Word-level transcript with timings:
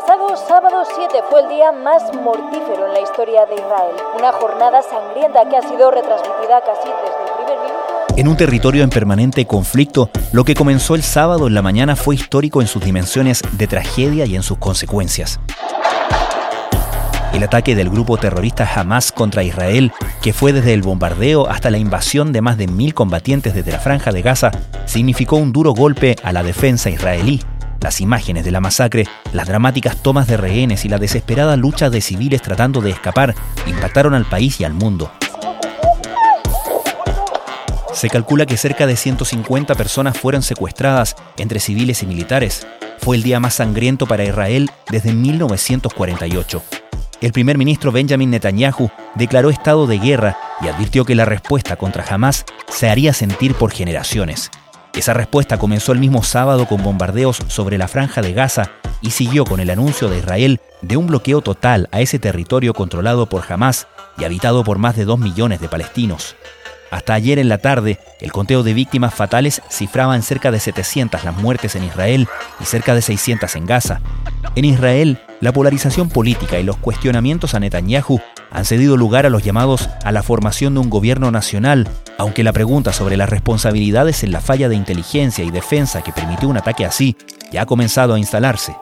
pasado 0.00 0.36
sábado 0.36 0.84
7 0.94 1.24
fue 1.30 1.40
el 1.40 1.48
día 1.48 1.72
más 1.72 2.02
mortífero 2.22 2.86
en 2.86 2.92
la 2.92 3.00
historia 3.00 3.46
de 3.46 3.54
Israel. 3.54 3.96
Una 4.18 4.30
jornada 4.30 4.82
sangrienta 4.82 5.48
que 5.48 5.56
ha 5.56 5.62
sido 5.62 5.90
retransmitida 5.90 6.60
casi 6.60 6.88
desde 6.88 7.24
el 7.24 7.36
primer 7.36 7.58
minuto. 7.60 8.14
En 8.14 8.28
un 8.28 8.36
territorio 8.36 8.84
en 8.84 8.90
permanente 8.90 9.46
conflicto, 9.46 10.10
lo 10.32 10.44
que 10.44 10.54
comenzó 10.54 10.96
el 10.96 11.02
sábado 11.02 11.46
en 11.46 11.54
la 11.54 11.62
mañana 11.62 11.96
fue 11.96 12.14
histórico 12.14 12.60
en 12.60 12.66
sus 12.66 12.84
dimensiones 12.84 13.42
de 13.52 13.66
tragedia 13.66 14.26
y 14.26 14.36
en 14.36 14.42
sus 14.42 14.58
consecuencias. 14.58 15.40
El 17.36 17.42
ataque 17.42 17.74
del 17.76 17.90
grupo 17.90 18.16
terrorista 18.16 18.66
Hamas 18.74 19.12
contra 19.12 19.44
Israel, 19.44 19.92
que 20.22 20.32
fue 20.32 20.54
desde 20.54 20.72
el 20.72 20.80
bombardeo 20.80 21.50
hasta 21.50 21.68
la 21.68 21.76
invasión 21.76 22.32
de 22.32 22.40
más 22.40 22.56
de 22.56 22.66
mil 22.66 22.94
combatientes 22.94 23.52
desde 23.52 23.72
la 23.72 23.78
franja 23.78 24.10
de 24.10 24.22
Gaza, 24.22 24.52
significó 24.86 25.36
un 25.36 25.52
duro 25.52 25.74
golpe 25.74 26.16
a 26.22 26.32
la 26.32 26.42
defensa 26.42 26.88
israelí 26.88 27.42
las 27.82 28.00
imágenes 28.00 28.46
de 28.46 28.52
la 28.52 28.62
masacre, 28.62 29.06
las 29.34 29.46
dramáticas 29.46 29.98
tomas 29.98 30.26
de 30.26 30.38
rehenes 30.38 30.86
y 30.86 30.88
la 30.88 30.96
desesperada 30.96 31.58
lucha 31.58 31.90
de 31.90 32.00
civiles 32.00 32.40
tratando 32.40 32.80
de 32.80 32.90
escapar 32.90 33.34
impactaron 33.66 34.14
al 34.14 34.24
país 34.24 34.58
y 34.62 34.64
al 34.64 34.72
mundo. 34.72 35.12
Se 37.92 38.08
calcula 38.08 38.46
que 38.46 38.56
cerca 38.56 38.86
de 38.86 38.96
150 38.96 39.74
personas 39.74 40.16
fueron 40.16 40.42
secuestradas 40.42 41.16
entre 41.36 41.60
civiles 41.60 42.02
y 42.02 42.06
militares. 42.06 42.66
Fue 42.98 43.14
el 43.14 43.22
día 43.22 43.40
más 43.40 43.56
sangriento 43.56 44.06
para 44.06 44.24
Israel 44.24 44.70
desde 44.90 45.12
1948. 45.12 46.62
El 47.20 47.32
primer 47.32 47.56
ministro 47.56 47.92
Benjamin 47.92 48.30
Netanyahu 48.30 48.90
declaró 49.14 49.48
estado 49.48 49.86
de 49.86 49.98
guerra 49.98 50.36
y 50.60 50.68
advirtió 50.68 51.06
que 51.06 51.14
la 51.14 51.24
respuesta 51.24 51.76
contra 51.76 52.04
Hamas 52.08 52.44
se 52.68 52.90
haría 52.90 53.14
sentir 53.14 53.54
por 53.54 53.72
generaciones. 53.72 54.50
Esa 54.92 55.14
respuesta 55.14 55.58
comenzó 55.58 55.92
el 55.92 55.98
mismo 55.98 56.22
sábado 56.22 56.66
con 56.66 56.82
bombardeos 56.82 57.38
sobre 57.48 57.78
la 57.78 57.88
franja 57.88 58.20
de 58.20 58.34
Gaza 58.34 58.70
y 59.00 59.12
siguió 59.12 59.44
con 59.44 59.60
el 59.60 59.70
anuncio 59.70 60.08
de 60.08 60.18
Israel 60.18 60.60
de 60.82 60.98
un 60.98 61.06
bloqueo 61.06 61.40
total 61.40 61.88
a 61.90 62.00
ese 62.00 62.18
territorio 62.18 62.74
controlado 62.74 63.26
por 63.26 63.44
Hamas 63.50 63.86
y 64.18 64.24
habitado 64.24 64.62
por 64.62 64.78
más 64.78 64.96
de 64.96 65.06
2 65.06 65.18
millones 65.18 65.60
de 65.60 65.68
palestinos. 65.68 66.36
Hasta 66.90 67.14
ayer 67.14 67.38
en 67.38 67.48
la 67.48 67.58
tarde, 67.58 67.98
el 68.20 68.32
conteo 68.32 68.62
de 68.62 68.74
víctimas 68.74 69.14
fatales 69.14 69.62
cifraba 69.70 70.16
en 70.16 70.22
cerca 70.22 70.50
de 70.50 70.60
700 70.60 71.24
las 71.24 71.36
muertes 71.36 71.74
en 71.76 71.84
Israel 71.84 72.28
y 72.60 72.64
cerca 72.64 72.94
de 72.94 73.02
600 73.02 73.54
en 73.56 73.66
Gaza. 73.66 74.00
En 74.54 74.64
Israel, 74.64 75.18
la 75.40 75.52
polarización 75.52 76.08
política 76.08 76.58
y 76.58 76.62
los 76.62 76.76
cuestionamientos 76.76 77.54
a 77.54 77.60
Netanyahu 77.60 78.20
han 78.50 78.64
cedido 78.64 78.96
lugar 78.96 79.26
a 79.26 79.30
los 79.30 79.42
llamados 79.42 79.90
a 80.04 80.12
la 80.12 80.22
formación 80.22 80.74
de 80.74 80.80
un 80.80 80.90
gobierno 80.90 81.30
nacional, 81.30 81.88
aunque 82.18 82.44
la 82.44 82.52
pregunta 82.52 82.92
sobre 82.92 83.16
las 83.16 83.28
responsabilidades 83.28 84.22
en 84.22 84.32
la 84.32 84.40
falla 84.40 84.68
de 84.68 84.76
inteligencia 84.76 85.44
y 85.44 85.50
defensa 85.50 86.02
que 86.02 86.12
permitió 86.12 86.48
un 86.48 86.56
ataque 86.56 86.86
así 86.86 87.16
ya 87.52 87.62
ha 87.62 87.66
comenzado 87.66 88.14
a 88.14 88.18
instalarse. 88.18 88.76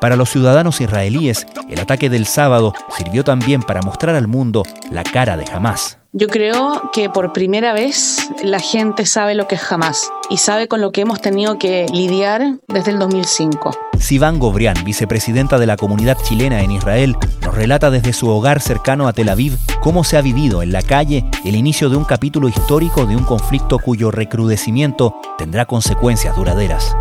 Para 0.00 0.16
los 0.16 0.30
ciudadanos 0.30 0.80
israelíes, 0.80 1.46
el 1.68 1.78
ataque 1.78 2.10
del 2.10 2.26
sábado 2.26 2.74
sirvió 2.96 3.22
también 3.22 3.62
para 3.62 3.82
mostrar 3.82 4.16
al 4.16 4.26
mundo 4.26 4.64
la 4.90 5.04
cara 5.04 5.36
de 5.36 5.44
Hamas. 5.52 6.01
Yo 6.14 6.28
creo 6.28 6.90
que 6.92 7.08
por 7.08 7.32
primera 7.32 7.72
vez 7.72 8.28
la 8.44 8.60
gente 8.60 9.06
sabe 9.06 9.34
lo 9.34 9.48
que 9.48 9.54
es 9.54 9.72
Hamas 9.72 10.10
y 10.28 10.36
sabe 10.36 10.68
con 10.68 10.82
lo 10.82 10.92
que 10.92 11.00
hemos 11.00 11.22
tenido 11.22 11.58
que 11.58 11.86
lidiar 11.90 12.58
desde 12.68 12.90
el 12.90 12.98
2005. 12.98 13.70
Sivan 13.98 14.38
Gobrián, 14.38 14.76
vicepresidenta 14.84 15.58
de 15.58 15.64
la 15.64 15.78
comunidad 15.78 16.18
chilena 16.22 16.60
en 16.60 16.70
Israel, 16.70 17.16
nos 17.40 17.54
relata 17.54 17.90
desde 17.90 18.12
su 18.12 18.28
hogar 18.28 18.60
cercano 18.60 19.08
a 19.08 19.14
Tel 19.14 19.30
Aviv 19.30 19.56
cómo 19.80 20.04
se 20.04 20.18
ha 20.18 20.20
vivido 20.20 20.62
en 20.62 20.72
la 20.72 20.82
calle 20.82 21.24
el 21.46 21.56
inicio 21.56 21.88
de 21.88 21.96
un 21.96 22.04
capítulo 22.04 22.46
histórico 22.46 23.06
de 23.06 23.16
un 23.16 23.24
conflicto 23.24 23.78
cuyo 23.78 24.10
recrudecimiento 24.10 25.18
tendrá 25.38 25.64
consecuencias 25.64 26.36
duraderas. 26.36 26.94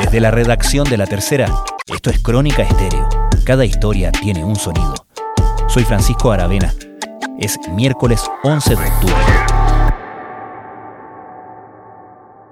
Desde 0.00 0.18
la 0.18 0.32
redacción 0.32 0.88
de 0.90 0.96
La 0.96 1.06
Tercera, 1.06 1.54
esto 1.86 2.10
es 2.10 2.18
Crónica 2.18 2.62
Estéreo. 2.62 3.08
Cada 3.44 3.64
historia 3.64 4.10
tiene 4.10 4.44
un 4.44 4.56
sonido. 4.56 5.07
Soy 5.78 5.84
Francisco 5.84 6.32
Aravena. 6.32 6.74
Es 7.38 7.56
miércoles 7.70 8.28
11 8.42 8.70
de 8.70 8.82
octubre. 8.82 9.14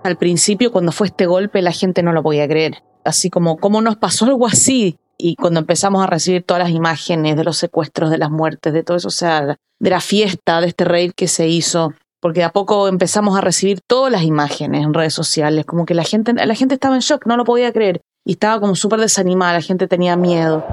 Al 0.05 0.17
principio, 0.17 0.71
cuando 0.71 0.93
fue 0.93 1.09
este 1.09 1.27
golpe, 1.27 1.61
la 1.61 1.73
gente 1.73 2.05
no 2.05 2.13
lo 2.13 2.23
podía 2.23 2.47
creer. 2.47 2.85
Así 3.05 3.29
como, 3.29 3.57
¿cómo 3.57 3.81
nos 3.83 3.97
pasó 3.97 4.27
algo 4.27 4.47
así? 4.47 5.01
Y 5.19 5.35
cuando 5.35 5.59
empezamos 5.59 6.05
a 6.05 6.07
recibir 6.07 6.45
todas 6.45 6.63
las 6.63 6.71
imágenes 6.71 7.35
de 7.35 7.43
los 7.43 7.57
secuestros, 7.57 8.11
de 8.11 8.19
las 8.19 8.31
muertes, 8.31 8.73
de 8.73 8.85
todo 8.85 8.97
eso, 8.97 9.09
o 9.09 9.11
sea, 9.11 9.57
de 9.81 9.91
la 9.91 10.01
fiesta, 10.01 10.61
de 10.61 10.69
este 10.69 10.85
raid 10.85 11.11
que 11.17 11.27
se 11.27 11.49
hizo, 11.49 11.95
porque 12.21 12.45
a 12.45 12.51
poco 12.51 12.87
empezamos 12.87 13.37
a 13.37 13.41
recibir 13.41 13.81
todas 13.89 14.13
las 14.13 14.23
imágenes 14.23 14.85
en 14.85 14.95
redes 14.95 15.15
sociales, 15.15 15.67
como 15.67 15.85
que 15.85 15.95
la 15.95 16.05
gente, 16.05 16.33
la 16.33 16.55
gente 16.55 16.75
estaba 16.75 16.95
en 16.95 17.01
shock, 17.01 17.27
no 17.27 17.37
lo 17.37 17.43
podía 17.43 17.73
creer. 17.73 18.03
Y 18.29 18.33
estaba 18.33 18.59
como 18.59 18.75
súper 18.75 18.99
desanimada, 18.99 19.53
la 19.53 19.61
gente 19.61 19.87
tenía 19.87 20.17
miedo. 20.17 20.65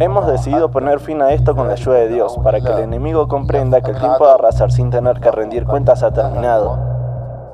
Hemos 0.00 0.26
decidido 0.26 0.70
poner 0.70 1.00
fin 1.00 1.22
a 1.22 1.32
esto 1.32 1.56
con 1.56 1.66
la 1.66 1.72
ayuda 1.72 1.96
de 1.96 2.08
Dios, 2.08 2.36
para 2.44 2.60
que 2.60 2.68
el 2.68 2.80
enemigo 2.80 3.26
comprenda 3.26 3.80
que 3.80 3.92
el 3.92 3.98
tiempo 3.98 4.26
de 4.26 4.32
arrasar 4.34 4.70
sin 4.70 4.90
tener 4.90 5.18
que 5.18 5.30
rendir 5.30 5.64
cuentas 5.64 6.02
ha 6.02 6.12
terminado. 6.12 6.78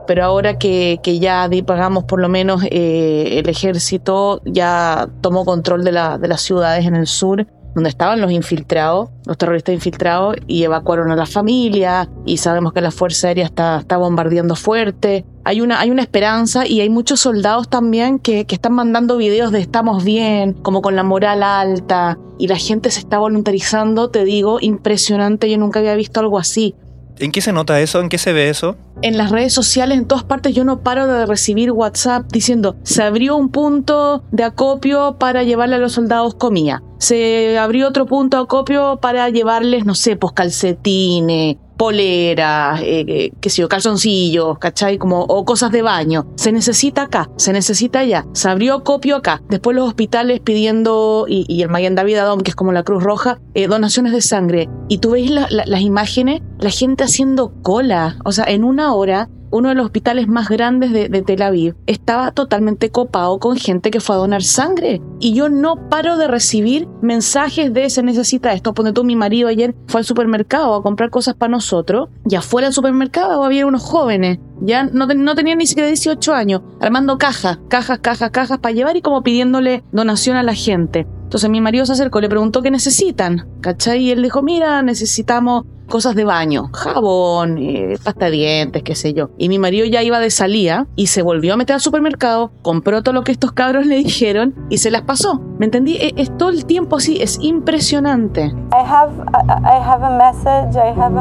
Pero 0.09 0.25
ahora 0.25 0.59
que, 0.59 0.99
que 1.01 1.21
ya 1.21 1.49
pagamos 1.65 2.05
por 2.05 2.21
lo 2.21 2.29
menos 2.29 2.65
eh, 2.65 3.39
el 3.39 3.49
ejército 3.49 4.41
ya 4.45 5.09
tomó 5.21 5.45
control 5.45 5.85
de, 5.85 5.93
la, 5.93 6.19
de 6.19 6.27
las 6.27 6.41
ciudades 6.41 6.87
en 6.87 6.97
el 6.97 7.07
sur, 7.07 7.47
donde 7.77 7.89
estaban 7.89 8.21
los 8.21 8.33
infiltrados, 8.33 9.11
los 9.27 9.39
terroristas 9.39 9.77
infiltrados, 9.77 10.39
y 10.49 10.65
evacuaron 10.65 11.13
a 11.13 11.15
la 11.15 11.27
familia, 11.27 12.09
y 12.25 12.39
sabemos 12.39 12.73
que 12.73 12.81
la 12.81 12.91
Fuerza 12.91 13.29
Aérea 13.29 13.45
está, 13.45 13.79
está 13.79 13.97
bombardeando 13.97 14.57
fuerte. 14.57 15.25
Hay 15.47 15.61
una, 15.61 15.79
hay 15.79 15.93
una 15.93 16.03
esperanza 16.03 16.67
y 16.67 16.81
hay 16.81 16.91
muchos 16.91 17.21
soldados 17.21 17.69
también 17.69 18.19
que, 18.19 18.47
que 18.47 18.57
están 18.57 18.73
mandando 18.73 19.17
videos 19.17 19.53
de 19.53 19.61
estamos 19.61 20.03
bien, 20.03 20.55
como 20.55 20.83
con 20.83 20.97
la 20.97 21.05
moral 21.05 21.45
alta, 21.45 22.19
y 22.37 22.49
la 22.49 22.57
gente 22.57 22.91
se 22.91 22.99
está 22.99 23.19
voluntarizando, 23.19 24.11
te 24.11 24.25
digo, 24.25 24.59
impresionante, 24.61 25.49
yo 25.49 25.57
nunca 25.57 25.79
había 25.79 25.95
visto 25.95 26.19
algo 26.19 26.41
así. 26.41 26.75
¿En 27.21 27.31
qué 27.31 27.41
se 27.41 27.53
nota 27.53 27.81
eso? 27.81 28.01
¿En 28.01 28.09
qué 28.09 28.19
se 28.19 28.33
ve 28.33 28.49
eso? 28.49 28.77
En 29.03 29.17
las 29.17 29.31
redes 29.31 29.53
sociales, 29.53 29.97
en 29.97 30.07
todas 30.07 30.25
partes, 30.25 30.53
yo 30.53 30.65
no 30.65 30.81
paro 30.81 31.07
de 31.07 31.27
recibir 31.27 31.71
WhatsApp 31.71 32.27
diciendo, 32.33 32.75
se 32.83 33.05
abrió 33.05 33.37
un 33.37 33.51
punto 33.51 34.25
de 34.33 34.43
acopio 34.43 35.17
para 35.17 35.45
llevarle 35.45 35.77
a 35.77 35.79
los 35.79 35.93
soldados 35.93 36.35
comida. 36.35 36.83
Se 36.99 37.57
abrió 37.57 37.87
otro 37.87 38.07
punto 38.07 38.39
de 38.39 38.43
acopio 38.43 38.99
para 39.01 39.31
llevarles, 39.31 39.85
no 39.85 39.95
sé, 39.95 40.17
pues 40.17 40.33
calcetines, 40.33 41.57
poleras, 41.77 42.81
eh, 42.81 43.05
eh, 43.07 43.33
qué 43.41 43.51
sé 43.51 43.63
yo, 43.63 43.69
calzoncillos, 43.69 44.59
¿cachai? 44.59 44.99
Como, 44.99 45.23
o 45.23 45.45
cosas 45.45 45.71
de 45.73 45.83
baño. 45.83 46.27
Se 46.37 46.53
necesita 46.53 47.03
acá, 47.03 47.31
se 47.37 47.53
necesita 47.53 48.01
allá. 48.01 48.27
Se 48.33 48.49
abrió 48.49 48.83
copio 48.85 49.17
acá. 49.17 49.43
Después 49.49 49.77
los 49.77 49.89
hospitales 49.89 50.41
pidiendo, 50.41 51.27
y, 51.29 51.63
el 51.63 51.69
Mayan 51.69 51.95
David 51.95 52.19
Adom, 52.19 52.41
que 52.41 52.51
es 52.51 52.57
como 52.57 52.73
la 52.73 52.83
Cruz 52.83 53.03
Roja, 53.03 53.39
eh, 53.55 53.67
donaciones 53.67 54.13
de 54.13 54.23
sangre. 54.23 54.69
Y 54.89 54.99
tú 54.99 55.11
veis 55.11 55.31
las 55.31 55.81
imágenes, 55.81 56.43
la 56.59 56.71
gente 56.71 57.05
haciendo 57.05 57.53
cola. 57.63 58.17
O 58.25 58.33
sea, 58.33 58.45
en 58.45 58.65
una 58.65 58.95
hora 58.95 59.29
uno 59.57 59.71
de 59.71 59.75
los 59.75 59.87
hospitales 59.87 60.29
más 60.29 60.49
grandes 60.49 60.93
de, 60.93 61.23
Tel 61.23 61.43
Aviv, 61.43 61.75
estaba 61.87 62.31
totalmente 62.31 62.91
copado 62.91 63.39
con 63.39 63.57
gente 63.57 63.91
que 63.91 64.01
fue 64.01 64.15
a 64.17 64.19
donar 64.19 64.43
sangre. 64.43 65.01
Y 65.19 65.35
yo 65.35 65.49
no 65.49 65.89
paro 65.89 66.17
de 66.17 66.29
recibir 66.29 66.89
mensajes 67.03 67.73
de 67.73 67.91
se 67.91 68.03
necesita 68.03 68.53
esto. 68.53 68.75
Pone 68.75 68.93
tú, 68.93 69.05
mi 69.05 69.17
marido 69.17 69.49
ayer 69.49 69.75
fue 69.87 70.01
al 70.01 70.05
supermercado 70.05 70.75
a 70.75 70.83
comprar 70.83 71.11
cosas 71.11 71.35
para 71.35 71.51
nosotros 71.51 72.09
y 72.29 72.35
afuera 72.35 72.67
del 72.67 72.75
supermercado 72.75 73.45
había 73.45 73.67
unos 73.67 73.83
jóvenes, 73.83 74.39
ya 74.61 74.85
no, 74.85 75.07
no 75.07 75.35
tenían 75.35 75.59
ni 75.59 75.67
siquiera 75.67 75.89
18 75.89 76.35
años, 76.35 76.63
armando 76.81 77.19
cajas, 77.19 77.59
cajas, 77.69 77.99
cajas, 78.01 78.31
cajas 78.31 78.59
para 78.59 78.75
llevar 78.75 78.97
y 78.97 79.03
como 79.03 79.23
pidiéndole 79.23 79.85
donación 79.93 80.37
a 80.37 80.43
la 80.43 80.55
gente. 80.55 81.07
Entonces 81.25 81.51
mi 81.51 81.61
marido 81.61 81.85
se 81.87 81.93
acercó, 81.93 82.21
le 82.21 82.29
preguntó 82.29 82.63
qué 82.63 82.71
necesitan, 82.71 83.49
¿cachai? 83.61 84.05
Y 84.05 84.11
él 84.13 84.23
dijo, 84.23 84.43
mira, 84.43 84.81
necesitamos 84.83 85.65
cosas 85.87 86.15
de 86.15 86.25
baño, 86.25 86.71
jabón, 86.73 87.59
eh, 87.59 87.97
pasta 88.03 88.27
de 88.27 88.33
dientes, 88.33 88.83
qué 88.83 88.95
sé 88.95 89.13
yo. 89.13 89.31
Y 89.39 89.49
mi 89.49 89.59
marido 89.59 89.87
ya 89.87 90.03
iba 90.03 90.19
de 90.21 90.31
salida 90.31 90.87
y 90.97 91.09
se 91.09 91.23
volvió 91.23 91.55
a 91.55 91.57
meter 91.57 91.75
al 91.75 91.81
supermercado, 91.81 92.51
compró 92.63 93.03
todo 93.03 93.15
lo 93.15 93.23
que 93.23 93.33
estos 93.33 93.53
cabros 93.53 93.87
le 93.87 93.97
dijeron 93.97 94.55
y 94.69 94.79
se 94.79 94.91
las 94.91 95.03
pasó. 95.03 95.41
¿Me 95.59 95.67
entendí? 95.67 95.97
Es, 95.97 96.13
es 96.17 96.37
todo 96.37 96.51
el 96.51 96.67
tiempo 96.67 96.97
así, 96.97 97.23
es 97.23 97.39
impresionante. 97.41 98.55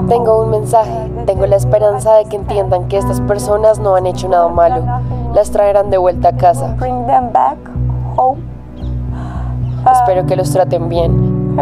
Tengo 0.08 0.44
un 0.44 0.52
mensaje, 0.52 1.12
tengo 1.26 1.46
la 1.46 1.56
esperanza 1.56 2.16
de 2.16 2.26
que 2.26 2.36
entiendan 2.36 2.88
que 2.88 2.98
estas 2.98 3.22
personas 3.22 3.80
no 3.80 3.96
han 3.96 4.06
hecho 4.06 4.28
nada 4.28 4.50
malo. 4.50 4.86
Las 5.34 5.52
traerán 5.52 5.90
de 5.90 5.98
vuelta 5.98 6.30
a 6.30 6.38
casa. 6.38 6.76
Espero 9.92 10.26
que 10.26 10.36
los 10.36 10.52
traten 10.52 10.90
bien. 10.90 11.56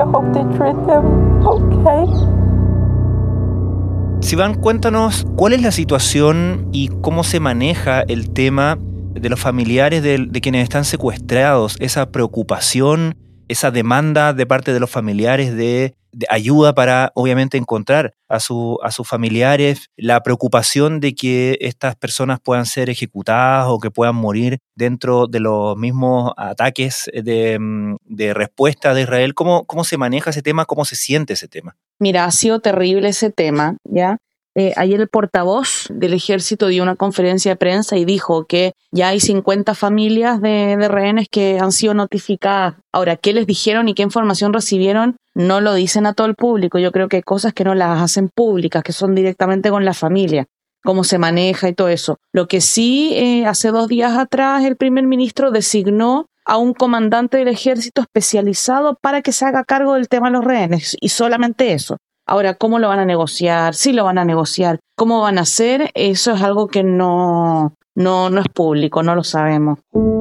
Sivan, 4.24 4.56
cuéntanos 4.56 5.28
cuál 5.36 5.52
es 5.52 5.62
la 5.62 5.72
situación 5.72 6.70
y 6.72 6.88
cómo 7.02 7.26
se 7.26 7.42
maneja 7.42 8.02
el 8.08 8.32
tema 8.32 8.80
de 8.80 9.30
los 9.30 9.40
familiares 9.40 10.02
de, 10.02 10.18
de, 10.18 10.42
quienes 10.42 10.64
están 10.64 10.86
secuestrados, 10.86 11.76
esa 11.80 12.10
preocupación, 12.10 13.16
esa 13.50 13.70
demanda 13.70 14.34
de 14.34 14.46
parte 14.46 14.74
de 14.74 14.80
los 14.80 14.90
familiares 14.90 15.56
de 15.56 15.96
ayuda 16.30 16.74
para 16.74 17.12
obviamente 17.16 17.58
encontrar 17.58 18.14
a, 18.28 18.40
su, 18.40 18.80
a 18.84 18.92
sus 18.92 19.08
familiares, 19.08 19.90
la 19.96 20.22
preocupación 20.24 21.00
de 21.00 21.16
que 21.16 21.58
estas 21.62 21.96
personas 21.96 22.40
puedan 22.40 22.66
ser 22.66 22.90
ejecutadas 22.90 23.68
o 23.70 23.80
que 23.80 23.92
puedan 23.92 24.16
morir 24.16 24.60
dentro 24.76 25.28
de 25.28 25.40
los 25.40 25.78
mismos 25.78 26.34
ataques 26.38 27.10
de, 27.14 27.58
mm, 27.60 27.96
de 28.06 28.34
respuesta 28.34 28.94
de 28.94 29.02
Israel. 29.02 29.34
¿Cómo, 29.34 29.66
¿Cómo 29.66 29.84
se 29.84 29.98
maneja 29.98 30.30
ese 30.30 30.42
tema? 30.42 30.66
¿Cómo 30.66 30.86
se 30.86 30.96
siente 30.96 31.34
ese 31.34 31.48
tema? 31.48 31.76
Mira, 32.00 32.26
ha 32.26 32.32
sido 32.32 32.60
terrible 32.60 33.10
ese 33.10 33.30
tema, 33.30 33.78
¿ya? 33.84 34.18
Eh, 34.56 34.74
ayer 34.76 35.02
el 35.02 35.08
portavoz 35.08 35.88
del 35.90 36.14
ejército 36.14 36.68
dio 36.68 36.84
una 36.84 36.96
conferencia 36.96 37.52
de 37.52 37.56
prensa 37.56 37.98
y 37.98 38.06
dijo 38.06 38.46
que 38.46 38.74
ya 38.92 39.08
hay 39.08 39.20
50 39.20 39.74
familias 39.74 40.42
de, 40.42 40.78
de, 40.78 40.88
rehenes 40.88 41.28
que 41.30 41.58
han 41.60 41.72
sido 41.72 41.96
notificadas. 41.96 42.76
Ahora, 42.92 43.16
¿qué 43.16 43.34
les 43.34 43.48
dijeron 43.48 43.90
y 43.90 43.96
qué 43.96 44.04
información 44.04 44.54
recibieron? 44.54 45.16
No 45.34 45.60
lo 45.60 45.74
dicen 45.74 46.06
a 46.06 46.14
todo 46.14 46.28
el 46.28 46.36
público. 46.36 46.78
Yo 46.78 46.92
creo 46.92 47.08
que 47.08 47.18
hay 47.18 47.24
cosas 47.24 47.54
que 47.54 47.64
no 47.64 47.74
las 47.74 48.00
hacen 48.00 48.30
públicas, 48.30 48.84
que 48.84 48.94
son 48.94 49.16
directamente 49.16 49.72
con 49.72 49.86
la 49.86 49.96
familia, 49.96 50.46
cómo 50.84 51.04
se 51.04 51.18
maneja 51.18 51.68
y 51.68 51.74
todo 51.74 51.90
eso. 51.90 52.18
Lo 52.32 52.48
que 52.48 52.62
sí, 52.62 53.14
eh, 53.16 53.48
hace 53.48 53.70
dos 53.70 53.88
días 53.88 54.16
atrás, 54.16 54.64
el 54.64 54.76
primer 54.76 55.06
ministro 55.08 55.50
designó 55.50 56.28
a 56.46 56.58
un 56.58 56.74
comandante 56.74 57.38
del 57.38 57.48
ejército 57.48 58.02
especializado 58.02 58.98
para 59.02 59.22
que 59.22 59.32
se 59.32 59.46
haga 59.46 59.64
cargo 59.64 59.96
del 59.96 60.10
tema 60.10 60.28
de 60.28 60.34
los 60.34 60.44
rehenes 60.44 60.96
y 61.00 61.10
solamente 61.10 61.74
eso. 61.74 61.98
Ahora, 62.26 62.54
¿cómo 62.54 62.80
lo 62.80 62.88
van 62.88 63.00
a 63.00 63.06
negociar? 63.06 63.76
¿Sí 63.76 63.92
lo 63.92 64.06
van 64.06 64.18
a 64.18 64.26
negociar? 64.26 64.80
¿Cómo 64.96 65.22
van 65.22 65.38
a 65.38 65.42
hacer? 65.42 65.92
Eso 65.94 66.34
es 66.34 66.42
algo 66.42 66.68
que 66.68 66.84
no, 66.84 67.74
no, 67.96 68.30
no 68.30 68.42
es 68.42 68.48
público, 68.48 69.04
no 69.04 69.16
lo 69.16 69.24
sabemos. 69.24 69.80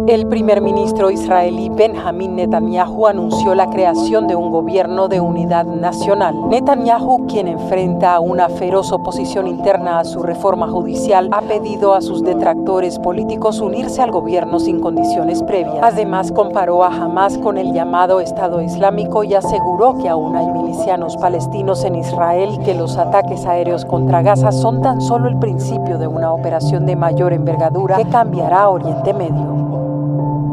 El 0.08 0.26
primer 0.26 0.60
ministro 0.60 1.12
israelí 1.12 1.68
Benjamin 1.68 2.34
Netanyahu 2.34 3.06
anunció 3.06 3.54
la 3.54 3.70
creación 3.70 4.26
de 4.26 4.34
un 4.34 4.50
gobierno 4.50 5.06
de 5.06 5.20
unidad 5.20 5.64
nacional. 5.64 6.34
Netanyahu, 6.48 7.28
quien 7.28 7.46
enfrenta 7.46 8.18
una 8.18 8.48
feroz 8.48 8.90
oposición 8.90 9.46
interna 9.46 10.00
a 10.00 10.04
su 10.04 10.20
reforma 10.22 10.66
judicial, 10.66 11.28
ha 11.30 11.40
pedido 11.42 11.94
a 11.94 12.00
sus 12.00 12.24
detractores 12.24 12.98
políticos 12.98 13.60
unirse 13.60 14.02
al 14.02 14.10
gobierno 14.10 14.58
sin 14.58 14.80
condiciones 14.80 15.40
previas. 15.44 15.78
Además, 15.82 16.32
comparó 16.32 16.82
a 16.82 16.88
Hamas 16.88 17.38
con 17.38 17.56
el 17.56 17.72
llamado 17.72 18.20
Estado 18.20 18.60
Islámico 18.60 19.22
y 19.22 19.34
aseguró 19.34 19.96
que 19.98 20.08
aún 20.08 20.34
hay 20.34 20.46
milicianos 20.50 21.16
palestinos 21.16 21.84
en 21.84 21.94
Israel 21.94 22.58
que 22.64 22.74
los 22.74 22.98
ataques 22.98 23.46
aéreos 23.46 23.84
contra 23.84 24.20
Gaza 24.22 24.50
son 24.50 24.82
tan 24.82 25.00
solo 25.00 25.28
el 25.28 25.38
principio 25.38 25.96
de 25.96 26.08
una 26.08 26.32
operación 26.32 26.86
de 26.86 26.96
mayor 26.96 27.32
envergadura 27.32 27.61
que 27.70 28.10
cambiará 28.10 28.68
Oriente 28.68 29.12
Medio. 29.12 29.62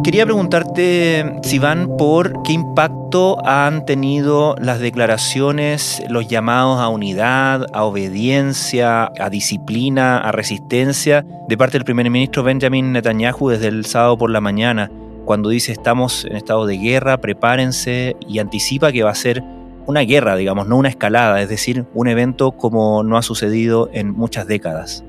Quería 0.03 0.25
preguntarte, 0.25 1.39
Sivan, 1.43 1.97
por 1.97 2.41
qué 2.43 2.53
impacto 2.53 3.37
han 3.45 3.85
tenido 3.85 4.55
las 4.57 4.79
declaraciones, 4.79 6.01
los 6.09 6.27
llamados 6.27 6.79
a 6.79 6.87
unidad, 6.87 7.65
a 7.73 7.83
obediencia, 7.83 9.11
a 9.19 9.29
disciplina, 9.29 10.17
a 10.17 10.31
resistencia 10.31 11.25
de 11.47 11.57
parte 11.57 11.77
del 11.77 11.85
primer 11.85 12.09
ministro 12.09 12.43
Benjamin 12.43 12.93
Netanyahu 12.93 13.49
desde 13.49 13.67
el 13.67 13.85
sábado 13.85 14.17
por 14.17 14.29
la 14.31 14.41
mañana, 14.41 14.89
cuando 15.25 15.49
dice 15.49 15.73
estamos 15.73 16.25
en 16.25 16.37
estado 16.37 16.65
de 16.65 16.77
guerra, 16.77 17.17
prepárense 17.17 18.15
y 18.27 18.39
anticipa 18.39 18.91
que 18.91 19.03
va 19.03 19.11
a 19.11 19.15
ser 19.15 19.43
una 19.85 20.01
guerra, 20.01 20.35
digamos, 20.35 20.67
no 20.67 20.77
una 20.77 20.89
escalada, 20.89 21.41
es 21.41 21.49
decir, 21.49 21.85
un 21.93 22.07
evento 22.07 22.51
como 22.53 23.03
no 23.03 23.17
ha 23.17 23.21
sucedido 23.21 23.89
en 23.91 24.11
muchas 24.11 24.47
décadas. 24.47 25.03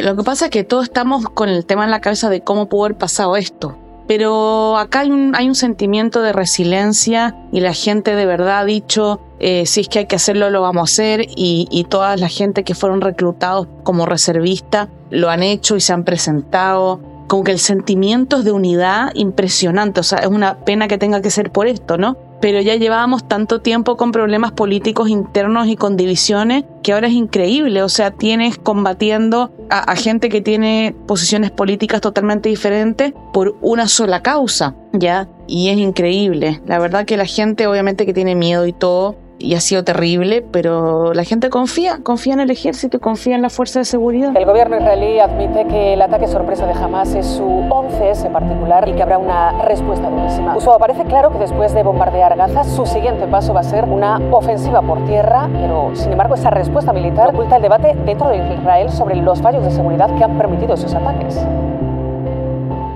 Lo 0.00 0.16
que 0.16 0.22
pasa 0.22 0.46
es 0.46 0.50
que 0.50 0.64
todos 0.64 0.84
estamos 0.84 1.24
con 1.24 1.48
el 1.48 1.64
tema 1.64 1.84
en 1.84 1.90
la 1.90 2.00
cabeza 2.00 2.30
de 2.30 2.40
cómo 2.40 2.68
pudo 2.68 2.86
haber 2.86 2.98
pasado 2.98 3.36
esto 3.36 3.76
pero 4.08 4.78
acá 4.78 5.00
hay 5.00 5.10
un, 5.10 5.36
hay 5.36 5.46
un 5.48 5.54
sentimiento 5.54 6.22
de 6.22 6.32
resiliencia 6.32 7.36
y 7.52 7.60
la 7.60 7.74
gente 7.74 8.16
de 8.16 8.24
verdad 8.24 8.60
ha 8.60 8.64
dicho, 8.64 9.20
eh, 9.38 9.66
si 9.66 9.82
es 9.82 9.88
que 9.88 10.00
hay 10.00 10.06
que 10.06 10.16
hacerlo, 10.16 10.48
lo 10.48 10.62
vamos 10.62 10.80
a 10.80 10.90
hacer 10.90 11.26
y, 11.36 11.68
y 11.70 11.84
toda 11.84 12.16
la 12.16 12.28
gente 12.28 12.64
que 12.64 12.74
fueron 12.74 13.02
reclutados 13.02 13.68
como 13.84 14.06
reservistas 14.06 14.88
lo 15.10 15.28
han 15.28 15.42
hecho 15.42 15.76
y 15.76 15.82
se 15.82 15.92
han 15.92 16.04
presentado. 16.04 17.00
Como 17.28 17.44
que 17.44 17.52
el 17.52 17.58
sentimiento 17.58 18.38
es 18.38 18.44
de 18.46 18.52
unidad 18.52 19.10
impresionante, 19.14 20.00
o 20.00 20.02
sea, 20.02 20.20
es 20.20 20.28
una 20.28 20.56
pena 20.60 20.88
que 20.88 20.96
tenga 20.96 21.20
que 21.20 21.30
ser 21.30 21.52
por 21.52 21.66
esto, 21.66 21.98
¿no? 21.98 22.16
pero 22.40 22.60
ya 22.60 22.76
llevábamos 22.76 23.26
tanto 23.26 23.60
tiempo 23.60 23.96
con 23.96 24.12
problemas 24.12 24.52
políticos 24.52 25.08
internos 25.08 25.66
y 25.66 25.76
con 25.76 25.96
divisiones 25.96 26.64
que 26.88 26.94
ahora 26.94 27.08
es 27.08 27.12
increíble, 27.12 27.82
o 27.82 27.90
sea, 27.90 28.12
tienes 28.12 28.56
combatiendo 28.56 29.52
a, 29.68 29.94
gente 29.94 30.30
que 30.30 30.40
tiene 30.40 30.96
posiciones 31.06 31.50
políticas 31.50 32.00
totalmente 32.00 32.48
diferentes 32.48 33.12
por 33.34 33.56
una 33.60 33.88
sola 33.88 34.22
causa, 34.22 34.74
¿ya? 34.94 35.28
Y 35.46 35.68
es 35.68 35.76
increíble. 35.76 36.62
La 36.64 36.78
verdad 36.78 37.04
que 37.04 37.18
la 37.18 37.26
gente 37.26 37.66
obviamente 37.66 38.06
que 38.06 38.14
tiene 38.14 38.34
miedo 38.34 38.66
y 38.66 38.72
todo, 38.72 39.16
y 39.38 39.54
ha 39.54 39.60
sido 39.60 39.84
terrible, 39.84 40.42
pero 40.42 41.14
la 41.14 41.24
gente 41.24 41.48
confía, 41.48 42.00
confía 42.02 42.34
en 42.34 42.40
el 42.40 42.50
ejército 42.50 42.96
y 42.96 43.00
confía 43.00 43.36
en 43.36 43.42
la 43.42 43.50
fuerza 43.50 43.78
de 43.78 43.84
seguridad. 43.84 44.36
El 44.36 44.44
gobierno 44.44 44.76
israelí 44.76 45.20
admite 45.20 45.66
que 45.66 45.94
el 45.94 46.02
ataque 46.02 46.26
sorpresa 46.26 46.66
de 46.66 46.72
Hamas 46.72 47.14
es 47.14 47.26
su 47.26 47.44
11S 47.44 48.26
en 48.26 48.32
particular 48.32 48.88
y 48.88 48.94
que 48.94 49.02
habrá 49.02 49.18
una 49.18 49.62
respuesta 49.62 50.10
durísima. 50.10 50.56
Uso 50.56 50.76
parece 50.78 51.04
claro 51.04 51.32
que 51.32 51.38
después 51.38 51.72
de 51.72 51.82
bombardear 51.82 52.36
Gaza, 52.36 52.64
su 52.64 52.84
siguiente 52.84 53.26
paso 53.26 53.54
va 53.54 53.60
a 53.60 53.64
ser 53.64 53.84
una 53.84 54.20
ofensiva 54.32 54.82
por 54.82 55.04
tierra, 55.06 55.48
pero 55.52 55.92
sin 55.94 56.12
embargo 56.12 56.34
esa 56.34 56.50
respuesta 56.50 56.92
militar 56.92 57.28
oculta 57.30 57.56
el 57.56 57.62
debate 57.62 57.96
dentro 58.04 58.28
de 58.28 58.38
Israel 58.54 58.90
sobre 58.90 59.16
los 59.16 59.40
fallos 59.40 59.64
de 59.64 59.70
seguridad 59.70 60.14
que 60.16 60.24
han 60.24 60.36
permitido 60.36 60.74
esos 60.74 60.94
ataques. 60.94 61.36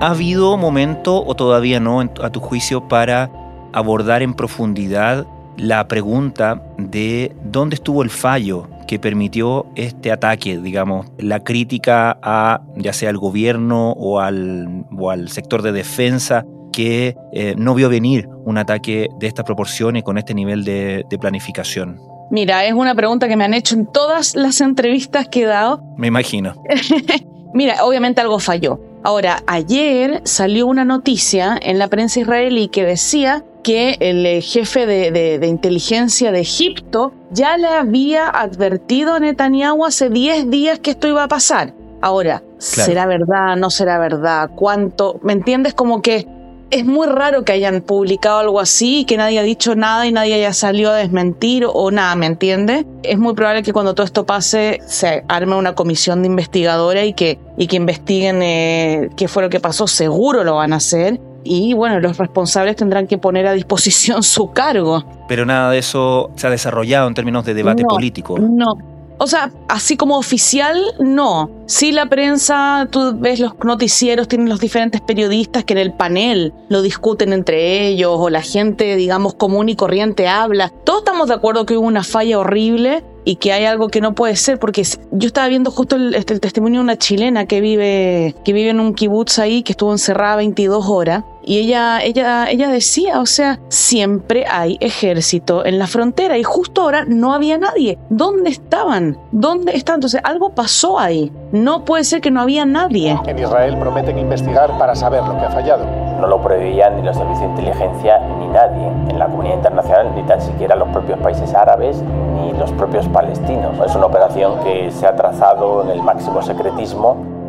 ¿Ha 0.01 0.09
habido 0.09 0.57
momento 0.57 1.23
o 1.25 1.35
todavía 1.35 1.79
no, 1.79 2.01
a 2.01 2.29
tu 2.29 2.41
juicio, 2.41 2.87
para 2.89 3.29
abordar 3.71 4.21
en 4.21 4.33
profundidad 4.33 5.25
la 5.57 5.87
pregunta 5.87 6.61
de 6.77 7.35
dónde 7.43 7.75
estuvo 7.75 8.03
el 8.03 8.09
fallo 8.09 8.67
que 8.87 8.99
permitió 8.99 9.65
este 9.75 10.11
ataque, 10.11 10.57
digamos, 10.57 11.07
la 11.17 11.43
crítica 11.43 12.17
a 12.21 12.61
ya 12.75 12.93
sea 12.93 13.09
al 13.09 13.17
gobierno 13.17 13.91
o 13.91 14.19
al, 14.19 14.85
o 14.97 15.09
al 15.09 15.29
sector 15.29 15.61
de 15.61 15.71
defensa 15.71 16.45
que 16.71 17.15
eh, 17.31 17.55
no 17.57 17.75
vio 17.75 17.89
venir 17.89 18.27
un 18.45 18.57
ataque 18.57 19.07
de 19.19 19.27
estas 19.27 19.45
proporciones 19.45 20.03
con 20.03 20.17
este 20.17 20.33
nivel 20.33 20.63
de, 20.63 21.05
de 21.09 21.17
planificación. 21.19 21.99
Mira, 22.31 22.65
es 22.65 22.73
una 22.73 22.95
pregunta 22.95 23.27
que 23.27 23.35
me 23.35 23.45
han 23.45 23.53
hecho 23.53 23.75
en 23.75 23.85
todas 23.85 24.35
las 24.35 24.59
entrevistas 24.59 25.27
que 25.27 25.43
he 25.43 25.45
dado. 25.45 25.83
Me 25.97 26.07
imagino. 26.07 26.55
Mira, 27.53 27.85
obviamente 27.85 28.21
algo 28.21 28.39
falló. 28.39 28.79
Ahora, 29.03 29.43
ayer 29.47 30.21
salió 30.23 30.65
una 30.65 30.85
noticia 30.85 31.59
en 31.61 31.77
la 31.77 31.89
prensa 31.89 32.21
israelí 32.21 32.69
que 32.69 32.83
decía 32.83 33.43
que 33.63 33.97
el 33.99 34.25
eh, 34.25 34.41
jefe 34.41 34.85
de, 34.85 35.47
inteligencia 35.47 36.31
de 36.31 36.41
Egipto 36.41 37.13
ya 37.31 37.57
le 37.57 37.67
había 37.67 38.27
advertido 38.27 39.15
a 39.15 39.19
Netanyahu 39.19 39.85
hace 39.85 40.09
10 40.09 40.49
días 40.49 40.79
que 40.79 40.91
esto 40.91 41.07
iba 41.07 41.23
a 41.23 41.27
pasar. 41.27 41.73
Ahora, 42.01 42.43
¿será 42.57 43.05
verdad? 43.05 43.55
¿No 43.55 43.69
será 43.69 43.97
verdad? 43.97 44.51
¿Cuánto? 44.55 45.19
¿Me 45.23 45.31
entiendes? 45.31 45.73
Como 45.73 46.01
que 46.01 46.27
es 46.69 46.85
muy 46.85 47.07
raro 47.07 47.45
que 47.45 47.51
hayan 47.51 47.81
publicado 47.81 48.39
algo 48.39 48.59
así 48.59 49.01
y 49.01 49.05
que 49.05 49.15
nadie 49.15 49.39
ha 49.39 49.43
dicho 49.43 49.75
nada 49.75 50.05
y 50.05 50.11
nadie 50.11 50.33
haya 50.33 50.53
salido 50.53 50.91
a 50.91 50.95
desmentir 50.95 51.65
o 51.71 51.91
nada, 51.91 52.15
¿me 52.15 52.25
entiendes? 52.25 52.85
Es 53.03 53.17
muy 53.19 53.35
probable 53.35 53.63
que 53.63 53.71
cuando 53.71 53.93
todo 53.93 54.05
esto 54.05 54.25
pase 54.25 54.79
se 54.87 55.23
arme 55.27 55.55
una 55.55 55.75
comisión 55.75 56.23
de 56.23 56.27
investigadora 56.27 57.05
y 57.05 57.13
que, 57.13 57.39
y 57.57 57.67
que 57.67 57.75
investiguen 57.75 58.41
eh, 58.41 59.09
qué 59.15 59.27
fue 59.27 59.43
lo 59.43 59.49
que 59.49 59.59
pasó. 59.59 59.87
Seguro 59.87 60.43
lo 60.43 60.55
van 60.55 60.73
a 60.73 60.77
hacer 60.77 61.19
y 61.43 61.73
bueno, 61.73 61.99
los 61.99 62.17
responsables 62.17 62.75
tendrán 62.75 63.07
que 63.07 63.17
poner 63.17 63.47
a 63.47 63.53
disposición 63.53 64.23
su 64.23 64.51
cargo. 64.51 65.03
Pero 65.27 65.45
nada 65.45 65.71
de 65.71 65.79
eso 65.79 66.31
se 66.35 66.47
ha 66.47 66.49
desarrollado 66.49 67.07
en 67.07 67.13
términos 67.13 67.45
de 67.45 67.53
debate 67.53 67.83
político. 67.83 68.37
No. 68.39 68.93
O 69.19 69.27
sea, 69.27 69.51
así 69.69 69.95
como 69.95 70.17
oficial, 70.17 70.77
no. 70.99 71.49
Sí, 71.65 71.91
la 71.91 72.07
prensa, 72.07 72.87
tú 72.91 73.13
ves 73.15 73.39
los 73.39 73.53
noticieros, 73.63 74.27
tienen 74.27 74.49
los 74.49 74.59
diferentes 74.59 75.01
periodistas 75.01 75.63
que 75.63 75.73
en 75.73 75.79
el 75.79 75.93
panel 75.93 76.53
lo 76.67 76.81
discuten 76.81 77.31
entre 77.31 77.87
ellos, 77.87 78.11
o 78.13 78.29
la 78.29 78.41
gente, 78.41 78.95
digamos, 78.95 79.35
común 79.35 79.69
y 79.69 79.75
corriente 79.75 80.27
habla. 80.27 80.73
Todos 80.83 81.03
estamos 81.03 81.27
de 81.27 81.35
acuerdo 81.35 81.65
que 81.65 81.77
hubo 81.77 81.87
una 81.87 82.03
falla 82.03 82.39
horrible 82.39 83.03
y 83.23 83.37
que 83.37 83.53
hay 83.53 83.65
algo 83.65 83.87
que 83.87 84.01
no 84.01 84.13
puede 84.13 84.35
ser, 84.35 84.59
porque 84.59 84.83
yo 85.11 85.27
estaba 85.27 85.47
viendo 85.47 85.71
justo 85.71 85.95
el, 85.95 86.15
este, 86.15 86.33
el, 86.33 86.41
testimonio 86.41 86.79
de 86.79 86.83
una 86.83 86.97
chilena 86.97 87.45
que 87.45 87.61
vive, 87.61 88.35
que 88.43 88.51
vive 88.51 88.71
en 88.71 88.79
un 88.79 88.93
kibutz 88.93 89.39
ahí, 89.39 89.63
que 89.63 89.71
estuvo 89.71 89.91
encerrada 89.91 90.37
22 90.37 90.85
horas, 90.87 91.23
y 91.45 91.59
ella, 91.59 92.01
ella, 92.01 92.49
ella 92.49 92.69
decía, 92.69 93.19
o 93.19 93.25
sea, 93.25 93.59
siempre 93.67 94.45
hay 94.49 94.77
ejército 94.79 95.65
en 95.65 95.79
la 95.79 95.87
frontera, 95.87 96.37
y 96.37 96.43
justo 96.43 96.81
ahora 96.81 97.05
no 97.05 97.33
había 97.33 97.57
nadie. 97.57 97.97
¿Dónde 98.09 98.49
estaban? 98.49 99.17
¿Dónde 99.31 99.75
están? 99.75 99.95
Entonces, 99.95 100.21
algo 100.23 100.49
pasó 100.49 100.99
ahí. 100.99 101.31
No 101.51 101.85
puede 101.85 102.03
ser 102.03 102.21
que 102.21 102.31
no 102.31 102.41
había 102.41 102.65
nadie. 102.65 103.17
En 103.27 103.39
Israel 103.39 103.77
prometen 103.77 104.17
investigar 104.17 104.77
para 104.77 104.95
saber 104.95 105.23
lo 105.23 105.37
que 105.37 105.45
ha 105.45 105.51
fallado. 105.51 105.85
No 106.19 106.27
lo 106.27 106.41
preveían 106.41 106.95
ni 106.95 107.01
los 107.01 107.17
servicios 107.17 107.41
de 107.41 107.61
inteligencia 107.61 108.19
ni 108.39 108.47
nadie 108.47 108.87
en 109.09 109.19
la 109.19 109.27
comunidad 109.27 109.55
internacional, 109.55 110.15
ni 110.15 110.23
tan 110.23 110.41
siquiera 110.41 110.75
los 110.75 110.87
propios 110.89 111.19
países 111.19 111.53
árabes, 111.53 112.01
ni 112.35 112.53
los 112.53 112.71
propios 112.73 113.07
palestinos. 113.09 113.77
Es 113.85 113.95
una 113.95 114.05
operación 114.05 114.59
que 114.63 114.89
se 114.91 115.05
ha 115.05 115.15
trazado 115.15 115.83
en 115.83 115.89
el 115.89 116.01
máximo 116.01 116.41
secretismo 116.41 117.42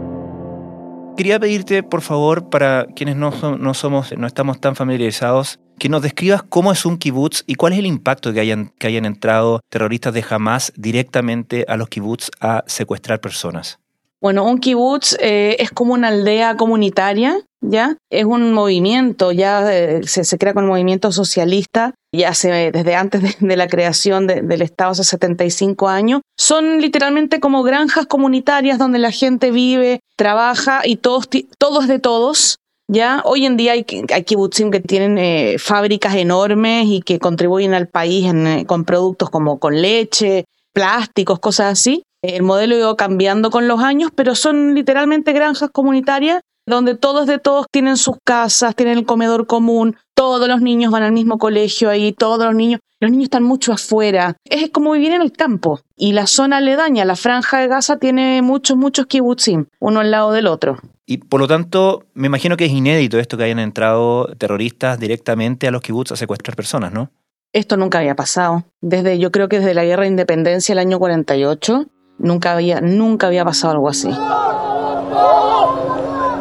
Quería 1.16 1.38
pedirte, 1.38 1.84
por 1.84 2.00
favor, 2.00 2.50
para 2.50 2.86
quienes 2.86 3.14
no, 3.14 3.30
no, 3.56 3.74
somos, 3.74 4.12
no 4.18 4.26
estamos 4.26 4.60
tan 4.60 4.74
familiarizados, 4.74 5.60
que 5.78 5.88
nos 5.88 6.02
describas 6.02 6.42
cómo 6.42 6.72
es 6.72 6.84
un 6.84 6.98
kibutz 6.98 7.44
y 7.46 7.54
cuál 7.54 7.72
es 7.72 7.78
el 7.78 7.86
impacto 7.86 8.32
que 8.32 8.40
hayan, 8.40 8.72
que 8.78 8.88
hayan 8.88 9.04
entrado 9.04 9.60
terroristas 9.68 10.12
de 10.12 10.24
Hamas 10.28 10.72
directamente 10.76 11.66
a 11.68 11.76
los 11.76 11.88
kibutz 11.88 12.30
a 12.40 12.64
secuestrar 12.66 13.20
personas. 13.20 13.78
Bueno, 14.24 14.46
un 14.46 14.58
kibutz 14.58 15.14
eh, 15.20 15.56
es 15.58 15.70
como 15.70 15.92
una 15.92 16.08
aldea 16.08 16.56
comunitaria, 16.56 17.42
¿ya? 17.60 17.98
Es 18.10 18.24
un 18.24 18.54
movimiento, 18.54 19.32
ya 19.32 19.70
eh, 19.70 20.00
se, 20.06 20.38
crea 20.38 20.54
con 20.54 20.64
el 20.64 20.70
movimiento 20.70 21.12
socialista, 21.12 21.92
ya 22.10 22.32
se, 22.32 22.72
desde 22.72 22.94
antes 22.94 23.38
de, 23.38 23.56
la 23.58 23.68
creación 23.68 24.26
del 24.26 24.62
Estado 24.62 24.92
hace 24.92 25.04
75 25.04 25.90
años. 25.90 26.22
Son 26.38 26.80
literalmente 26.80 27.38
como 27.38 27.62
granjas 27.64 28.06
comunitarias 28.06 28.78
donde 28.78 28.98
la 28.98 29.10
gente 29.10 29.50
vive, 29.50 30.00
trabaja 30.16 30.80
y 30.86 30.96
todos, 30.96 31.28
todos 31.58 31.86
de 31.86 31.98
todos, 31.98 32.56
ya 32.90 33.20
hoy 33.26 33.44
en 33.44 33.58
día 33.58 33.72
hay, 33.72 33.84
hay 34.10 34.24
kibutzim 34.24 34.70
que 34.70 34.80
tienen 34.80 35.18
eh, 35.18 35.56
fábricas 35.58 36.14
enormes 36.14 36.86
y 36.86 37.02
que 37.02 37.18
contribuyen 37.18 37.74
al 37.74 37.88
país 37.88 38.32
eh, 38.32 38.64
con 38.66 38.86
productos 38.86 39.28
como 39.28 39.58
con 39.58 39.82
leche, 39.82 40.46
plásticos, 40.72 41.40
cosas 41.40 41.72
así. 41.72 42.04
El 42.26 42.42
modelo 42.42 42.74
ha 42.74 42.78
ido 42.78 42.96
cambiando 42.96 43.50
con 43.50 43.68
los 43.68 43.80
años, 43.80 44.10
pero 44.14 44.34
son 44.34 44.74
literalmente 44.74 45.34
granjas 45.34 45.68
comunitarias 45.70 46.40
donde 46.66 46.94
todos 46.94 47.26
de 47.26 47.38
todos 47.38 47.66
tienen 47.70 47.98
sus 47.98 48.16
casas, 48.24 48.74
tienen 48.74 48.96
el 48.96 49.04
comedor 49.04 49.46
común, 49.46 49.96
todos 50.14 50.48
los 50.48 50.62
niños 50.62 50.90
van 50.90 51.02
al 51.02 51.12
mismo 51.12 51.36
colegio 51.36 51.90
ahí, 51.90 52.14
todos 52.14 52.46
los 52.46 52.54
niños, 52.54 52.80
los 52.98 53.10
niños 53.10 53.24
están 53.24 53.42
mucho 53.42 53.74
afuera. 53.74 54.38
Es 54.46 54.70
como 54.70 54.92
vivir 54.92 55.12
en 55.12 55.20
el 55.20 55.32
campo. 55.32 55.80
Y 55.96 56.14
la 56.14 56.26
zona 56.26 56.56
aledaña, 56.56 57.04
la 57.04 57.16
franja 57.16 57.58
de 57.58 57.68
Gaza, 57.68 57.98
tiene 57.98 58.40
muchos, 58.40 58.78
muchos 58.78 59.04
kibutzim, 59.04 59.66
uno 59.78 60.00
al 60.00 60.10
lado 60.10 60.32
del 60.32 60.46
otro. 60.46 60.78
Y 61.04 61.18
por 61.18 61.40
lo 61.40 61.46
tanto, 61.46 62.04
me 62.14 62.28
imagino 62.28 62.56
que 62.56 62.64
es 62.64 62.72
inédito 62.72 63.18
esto 63.18 63.36
que 63.36 63.44
hayan 63.44 63.58
entrado 63.58 64.28
terroristas 64.38 64.98
directamente 64.98 65.68
a 65.68 65.70
los 65.70 65.82
kibbutz 65.82 66.12
a 66.12 66.16
secuestrar 66.16 66.56
personas, 66.56 66.90
¿no? 66.90 67.10
Esto 67.52 67.76
nunca 67.76 67.98
había 67.98 68.16
pasado. 68.16 68.64
Desde, 68.80 69.18
yo 69.18 69.30
creo 69.30 69.50
que 69.50 69.58
desde 69.58 69.74
la 69.74 69.84
guerra 69.84 70.04
de 70.04 70.08
independencia, 70.08 70.72
el 70.72 70.78
año 70.78 70.98
48, 70.98 71.86
nunca 72.24 72.52
había, 72.52 72.80
nunca 72.80 73.26
había 73.28 73.44
pasado 73.44 73.74
algo 73.74 73.88
así. 73.88 74.10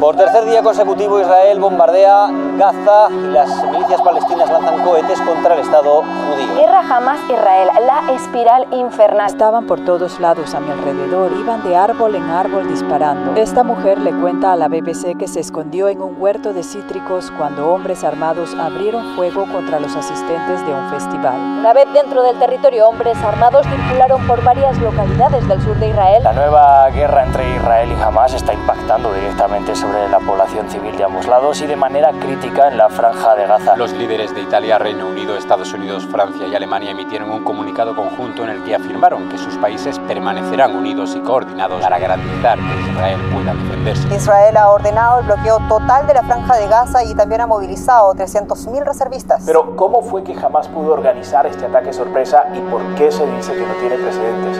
Por 0.03 0.17
tercer 0.17 0.43
día 0.43 0.61
consecutivo, 0.61 1.21
Israel 1.21 1.61
bombardea 1.61 2.27
Gaza 2.57 3.07
y 3.09 3.31
las 3.31 3.63
milicias 3.71 4.01
palestinas 4.01 4.49
lanzan 4.49 4.83
cohetes 4.83 5.17
contra 5.21 5.53
el 5.53 5.61
Estado 5.61 6.01
judío. 6.01 6.55
Guerra 6.55 6.83
jamás 6.83 7.19
Israel, 7.29 7.69
la 7.87 8.11
espiral 8.11 8.67
infernal. 8.73 9.27
Estaban 9.27 9.65
por 9.65 9.79
todos 9.85 10.19
lados 10.19 10.53
a 10.55 10.59
mi 10.59 10.71
alrededor, 10.71 11.31
iban 11.39 11.63
de 11.63 11.77
árbol 11.77 12.15
en 12.15 12.29
árbol 12.29 12.67
disparando. 12.67 13.39
Esta 13.39 13.63
mujer 13.63 13.97
le 13.97 14.11
cuenta 14.11 14.51
a 14.51 14.57
la 14.57 14.67
BBC 14.67 15.17
que 15.17 15.29
se 15.29 15.39
escondió 15.39 15.87
en 15.87 16.01
un 16.01 16.21
huerto 16.21 16.51
de 16.51 16.63
cítricos 16.63 17.31
cuando 17.37 17.69
hombres 17.69 18.03
armados 18.03 18.53
abrieron 18.55 19.15
fuego 19.15 19.45
contra 19.53 19.79
los 19.79 19.95
asistentes 19.95 20.65
de 20.67 20.73
un 20.73 20.89
festival. 20.89 21.35
Una 21.59 21.71
vez 21.71 21.85
dentro 21.93 22.23
del 22.23 22.37
territorio, 22.39 22.89
hombres 22.89 23.17
armados 23.23 23.65
circularon 23.67 24.27
por 24.27 24.43
varias 24.43 24.77
localidades 24.79 25.47
del 25.47 25.61
sur 25.61 25.77
de 25.77 25.87
Israel. 25.87 26.23
La 26.23 26.33
nueva 26.33 26.89
guerra 26.89 27.23
entre 27.23 27.55
Israel 27.55 27.82
Hamas 28.03 28.33
está 28.33 28.53
impactando 28.53 29.13
directamente 29.13 29.73
sobre 29.77 30.09
la 30.09 30.19
población 30.19 30.69
civil 30.69 30.97
de 30.97 31.05
ambos 31.05 31.25
lados 31.25 31.61
y 31.61 31.67
de 31.67 31.77
manera 31.77 32.11
crítica 32.11 32.67
en 32.67 32.77
la 32.77 32.89
franja 32.89 33.33
de 33.33 33.47
Gaza. 33.47 33.77
Los 33.77 33.93
líderes 33.93 34.35
de 34.35 34.41
Italia, 34.41 34.77
Reino 34.77 35.07
Unido, 35.07 35.37
Estados 35.37 35.73
Unidos, 35.73 36.05
Francia 36.11 36.45
y 36.45 36.53
Alemania 36.53 36.91
emitieron 36.91 37.31
un 37.31 37.45
comunicado 37.45 37.95
conjunto 37.95 38.43
en 38.43 38.49
el 38.49 38.63
que 38.65 38.75
afirmaron 38.75 39.29
que 39.29 39.37
sus 39.37 39.55
países 39.55 39.99
permanecerán 39.99 40.75
unidos 40.75 41.15
y 41.15 41.21
coordinados 41.21 41.81
para 41.81 41.97
garantizar 41.97 42.59
que 42.59 42.91
Israel 42.91 43.21
pueda 43.33 43.53
defenderse. 43.53 44.13
Israel 44.13 44.57
ha 44.57 44.69
ordenado 44.69 45.21
el 45.21 45.25
bloqueo 45.25 45.59
total 45.69 46.05
de 46.05 46.15
la 46.15 46.23
franja 46.23 46.57
de 46.57 46.67
Gaza 46.67 47.05
y 47.05 47.15
también 47.15 47.39
ha 47.39 47.47
movilizado 47.47 48.13
300.000 48.15 48.83
reservistas. 48.83 49.43
Pero 49.45 49.77
¿cómo 49.77 50.01
fue 50.01 50.25
que 50.25 50.35
jamás 50.35 50.67
pudo 50.67 50.91
organizar 50.91 51.47
este 51.47 51.67
ataque 51.67 51.93
sorpresa 51.93 52.47
y 52.53 52.59
por 52.69 52.83
qué 52.95 53.09
se 53.13 53.25
dice 53.27 53.53
que 53.53 53.65
no 53.65 53.73
tiene 53.75 53.95
precedentes? 53.95 54.59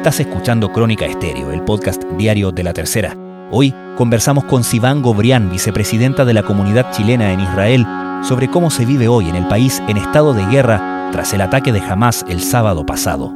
Estás 0.00 0.20
escuchando 0.20 0.72
Crónica 0.72 1.04
Estéreo, 1.04 1.52
el 1.52 1.62
podcast 1.62 2.02
diario 2.16 2.52
de 2.52 2.62
la 2.62 2.72
tercera. 2.72 3.14
Hoy 3.50 3.74
conversamos 3.98 4.44
con 4.44 4.64
Sivan 4.64 5.02
Gobrián, 5.02 5.50
vicepresidenta 5.50 6.24
de 6.24 6.32
la 6.32 6.42
comunidad 6.42 6.90
chilena 6.90 7.34
en 7.34 7.40
Israel, 7.40 7.84
sobre 8.26 8.48
cómo 8.48 8.70
se 8.70 8.86
vive 8.86 9.08
hoy 9.08 9.28
en 9.28 9.36
el 9.36 9.46
país 9.46 9.82
en 9.88 9.98
estado 9.98 10.32
de 10.32 10.46
guerra 10.46 11.10
tras 11.12 11.34
el 11.34 11.42
ataque 11.42 11.70
de 11.70 11.80
Hamas 11.80 12.24
el 12.30 12.40
sábado 12.40 12.86
pasado. 12.86 13.30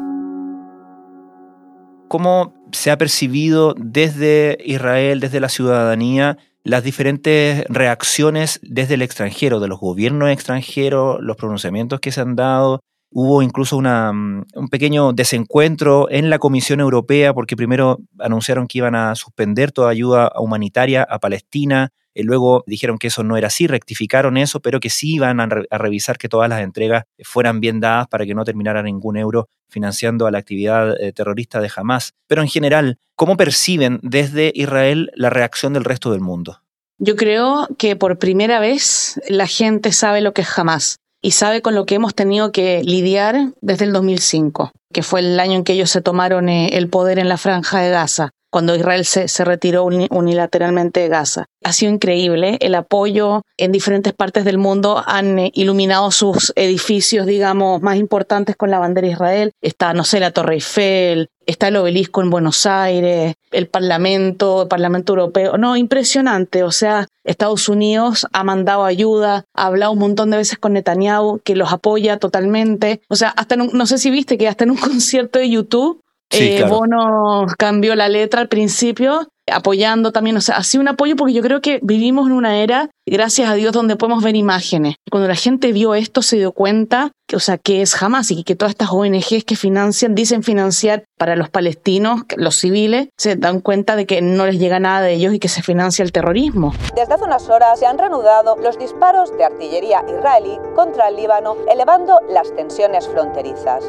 ¿Cómo 2.09 2.54
se 2.73 2.90
ha 2.90 2.97
percibido 2.97 3.75
desde 3.76 4.56
Israel, 4.64 5.21
desde 5.21 5.40
la 5.40 5.50
ciudadanía, 5.50 6.38
las 6.62 6.83
diferentes 6.83 7.66
reacciones 7.68 8.59
desde 8.62 8.94
el 8.94 9.02
extranjero, 9.02 9.61
de 9.61 9.68
los 9.68 9.80
gobiernos 9.80 10.30
extranjeros, 10.30 11.18
los 11.21 11.37
pronunciamientos 11.37 12.00
que 12.00 12.11
se 12.11 12.23
han 12.23 12.37
dado, 12.37 12.80
Hubo 13.16 13.42
incluso 13.42 13.80
mm, 13.80 14.42
un 14.54 14.68
pequeño 14.68 15.12
desencuentro 15.12 16.11
en 16.11 16.30
la 16.30 16.40
Comisión 16.40 16.80
Europea 16.80 17.33
porque 17.33 17.54
primero 17.54 18.00
anunciaron 18.18 18.66
que 18.66 18.78
iban 18.78 18.97
a 18.97 19.14
suspender 19.14 19.71
toda 19.71 19.90
ayuda 19.90 20.33
humanitaria 20.37 21.06
a 21.09 21.21
Palestina, 21.21 21.92
y 22.12 22.23
eh, 22.23 22.25
luego 22.25 22.64
dijeron 22.66 22.99
que 22.99 23.06
eso 23.06 23.23
no 23.23 23.37
era 23.37 23.47
así, 23.47 23.68
rectificaron 23.68 24.37
eso, 24.37 24.59
pero 24.59 24.80
que 24.80 24.90
sí 24.90 25.14
iban 25.14 25.38
a, 25.38 25.47
revisar 25.47 26.18
que 26.18 26.28
todas 26.28 26.49
las 26.49 26.61
entregas 26.61 27.04
fueran 27.23 27.61
bien 27.61 27.78
dadas 27.78 28.09
para 28.09 28.26
que 28.26 28.35
no 28.35 28.44
terminara 28.44 28.83
ningún 28.83 29.16
euro 29.16 29.49
financiando 29.68 30.26
a 30.26 30.33
la 30.33 30.38
actividad 30.38 31.00
eh, 31.00 31.12
terrorista 31.12 31.61
de 31.61 31.71
Hamas. 31.75 32.14
Pero 32.26 32.42
en 32.42 32.49
general, 32.49 32.99
¿cómo 33.14 33.37
perciben 33.37 34.00
desde 34.02 34.50
Israel 34.56 35.12
la 35.14 35.30
reacción 35.30 35.73
del 35.73 35.85
resto 35.85 36.11
del 36.11 36.21
mundo? 36.21 36.62
Yo 36.99 37.14
creo 37.14 37.68
que 37.78 37.94
por 37.94 38.18
primera 38.18 38.59
vez 38.59 39.21
la 39.28 39.47
gente 39.47 39.92
sabe 39.92 40.21
lo 40.21 40.33
que 40.33 40.42
es 40.42 40.59
Hamas 40.59 40.99
y 41.25 41.31
sabe 41.31 41.62
con 41.62 41.75
lo 41.75 41.87
que 41.87 41.95
hemos 41.95 42.14
tenido 42.14 42.52
que 42.52 42.83
lidiar 42.85 43.54
desde 43.62 43.87
el 43.87 43.95
2005, 43.95 44.73
que 44.93 45.02
fue 45.02 45.21
el 45.21 45.40
año 45.40 45.54
en 45.54 45.64
que 45.64 45.73
ellos 45.73 45.88
se 45.88 46.02
tomaron 46.02 46.50
eh, 46.50 46.76
el 46.76 46.90
poder 46.90 47.19
en 47.19 47.31
la 47.31 47.38
franja 47.38 47.81
de 47.81 47.88
Gaza 47.88 48.31
cuando 48.54 48.76
Israel 48.76 49.04
se, 49.04 49.45
retiró 49.45 49.85
unilateralmente 49.85 51.00
de 51.00 51.09
Gaza. 51.09 51.47
Ha 51.64 51.73
sido 51.73 51.90
increíble 51.90 52.57
el 52.61 52.76
apoyo 52.76 53.43
en 53.57 53.73
diferentes 53.73 54.12
partes 54.12 54.45
del 54.45 54.59
mundo. 54.59 55.02
Han 55.04 55.40
eh, 55.40 55.50
iluminado 55.54 56.12
sus 56.12 56.52
edificios, 56.54 57.26
digamos, 57.26 57.83
más 57.83 57.97
importantes 57.97 58.54
con 58.54 58.71
la 58.71 58.78
bandera 58.78 59.09
de 59.09 59.12
Israel. 59.14 59.52
Está, 59.61 59.93
no 59.93 60.04
sé, 60.04 60.21
la 60.21 60.31
Torre 60.31 60.54
Eiffel, 60.54 61.31
está 61.46 61.68
el 61.68 61.76
obelisco 61.76 62.22
en 62.22 62.30
Buenos 62.30 62.66
Aires, 62.66 63.34
el 63.50 63.66
Parlamento, 63.66 64.62
el 64.62 64.68
Parlamento 64.68 65.12
Europeo. 65.12 65.56
No, 65.58 65.76
impresionante. 65.76 66.62
O 66.62 66.70
sea, 66.70 67.06
Estados 67.24 67.68
Unidos 67.68 68.26
ha 68.32 68.44
mandado 68.44 68.84
ayuda, 68.84 69.44
ha 69.54 69.66
hablado 69.66 69.92
un 69.92 69.98
montón 69.98 70.30
de 70.30 70.38
veces 70.38 70.58
con 70.58 70.74
Netanyahu, 70.74 71.40
que 71.44 71.56
los 71.56 71.72
apoya 71.72 72.18
totalmente. 72.18 73.00
O 73.08 73.16
sea, 73.16 73.30
hasta 73.30 73.56
no 73.56 73.86
sé 73.86 73.98
si 73.98 74.10
viste 74.10 74.38
que 74.38 74.48
hasta 74.48 74.64
en 74.64 74.70
un 74.70 74.76
concierto 74.78 75.38
de 75.38 75.50
YouTube 75.50 76.00
eh, 76.30 76.64
Bono 76.68 77.46
cambió 77.58 77.94
la 77.94 78.08
letra 78.08 78.40
al 78.40 78.48
principio, 78.48 79.28
apoyando 79.52 80.12
también, 80.12 80.36
o 80.36 80.40
sea, 80.40 80.56
así 80.56 80.78
un 80.78 80.88
apoyo 80.88 81.16
porque 81.16 81.34
yo 81.34 81.42
creo 81.42 81.60
que 81.60 81.80
vivimos 81.82 82.26
en 82.26 82.32
una 82.32 82.58
era, 82.58 82.90
gracias 83.06 83.48
a 83.48 83.54
Dios, 83.54 83.72
donde 83.72 83.96
podemos 83.96 84.22
ver 84.22 84.36
imágenes. 84.36 84.96
Cuando 85.10 85.28
la 85.28 85.34
gente 85.34 85.72
vio 85.72 85.94
esto 85.94 86.22
se 86.22 86.36
dio 86.36 86.52
cuenta, 86.52 87.12
que, 87.26 87.36
o 87.36 87.40
sea, 87.40 87.58
que 87.58 87.82
es 87.82 87.94
jamás 87.94 88.30
y 88.30 88.44
que 88.44 88.56
todas 88.56 88.70
estas 88.70 88.90
ONGs 88.90 89.44
que 89.44 89.56
financian, 89.56 90.14
dicen 90.14 90.42
financiar 90.42 91.04
para 91.18 91.36
los 91.36 91.50
palestinos, 91.50 92.22
los 92.36 92.56
civiles, 92.56 93.08
se 93.16 93.36
dan 93.36 93.60
cuenta 93.60 93.96
de 93.96 94.06
que 94.06 94.22
no 94.22 94.46
les 94.46 94.58
llega 94.58 94.80
nada 94.80 95.02
de 95.02 95.14
ellos 95.14 95.34
y 95.34 95.38
que 95.38 95.48
se 95.48 95.62
financia 95.62 96.02
el 96.02 96.12
terrorismo. 96.12 96.72
Desde 96.94 97.14
hace 97.14 97.24
unas 97.24 97.48
horas 97.48 97.78
se 97.78 97.86
han 97.86 97.98
reanudado 97.98 98.56
los 98.56 98.78
disparos 98.78 99.36
de 99.36 99.44
artillería 99.44 100.04
israelí 100.08 100.58
contra 100.74 101.08
el 101.08 101.16
Líbano, 101.16 101.56
elevando 101.70 102.18
las 102.28 102.54
tensiones 102.54 103.08
fronterizas. 103.08 103.84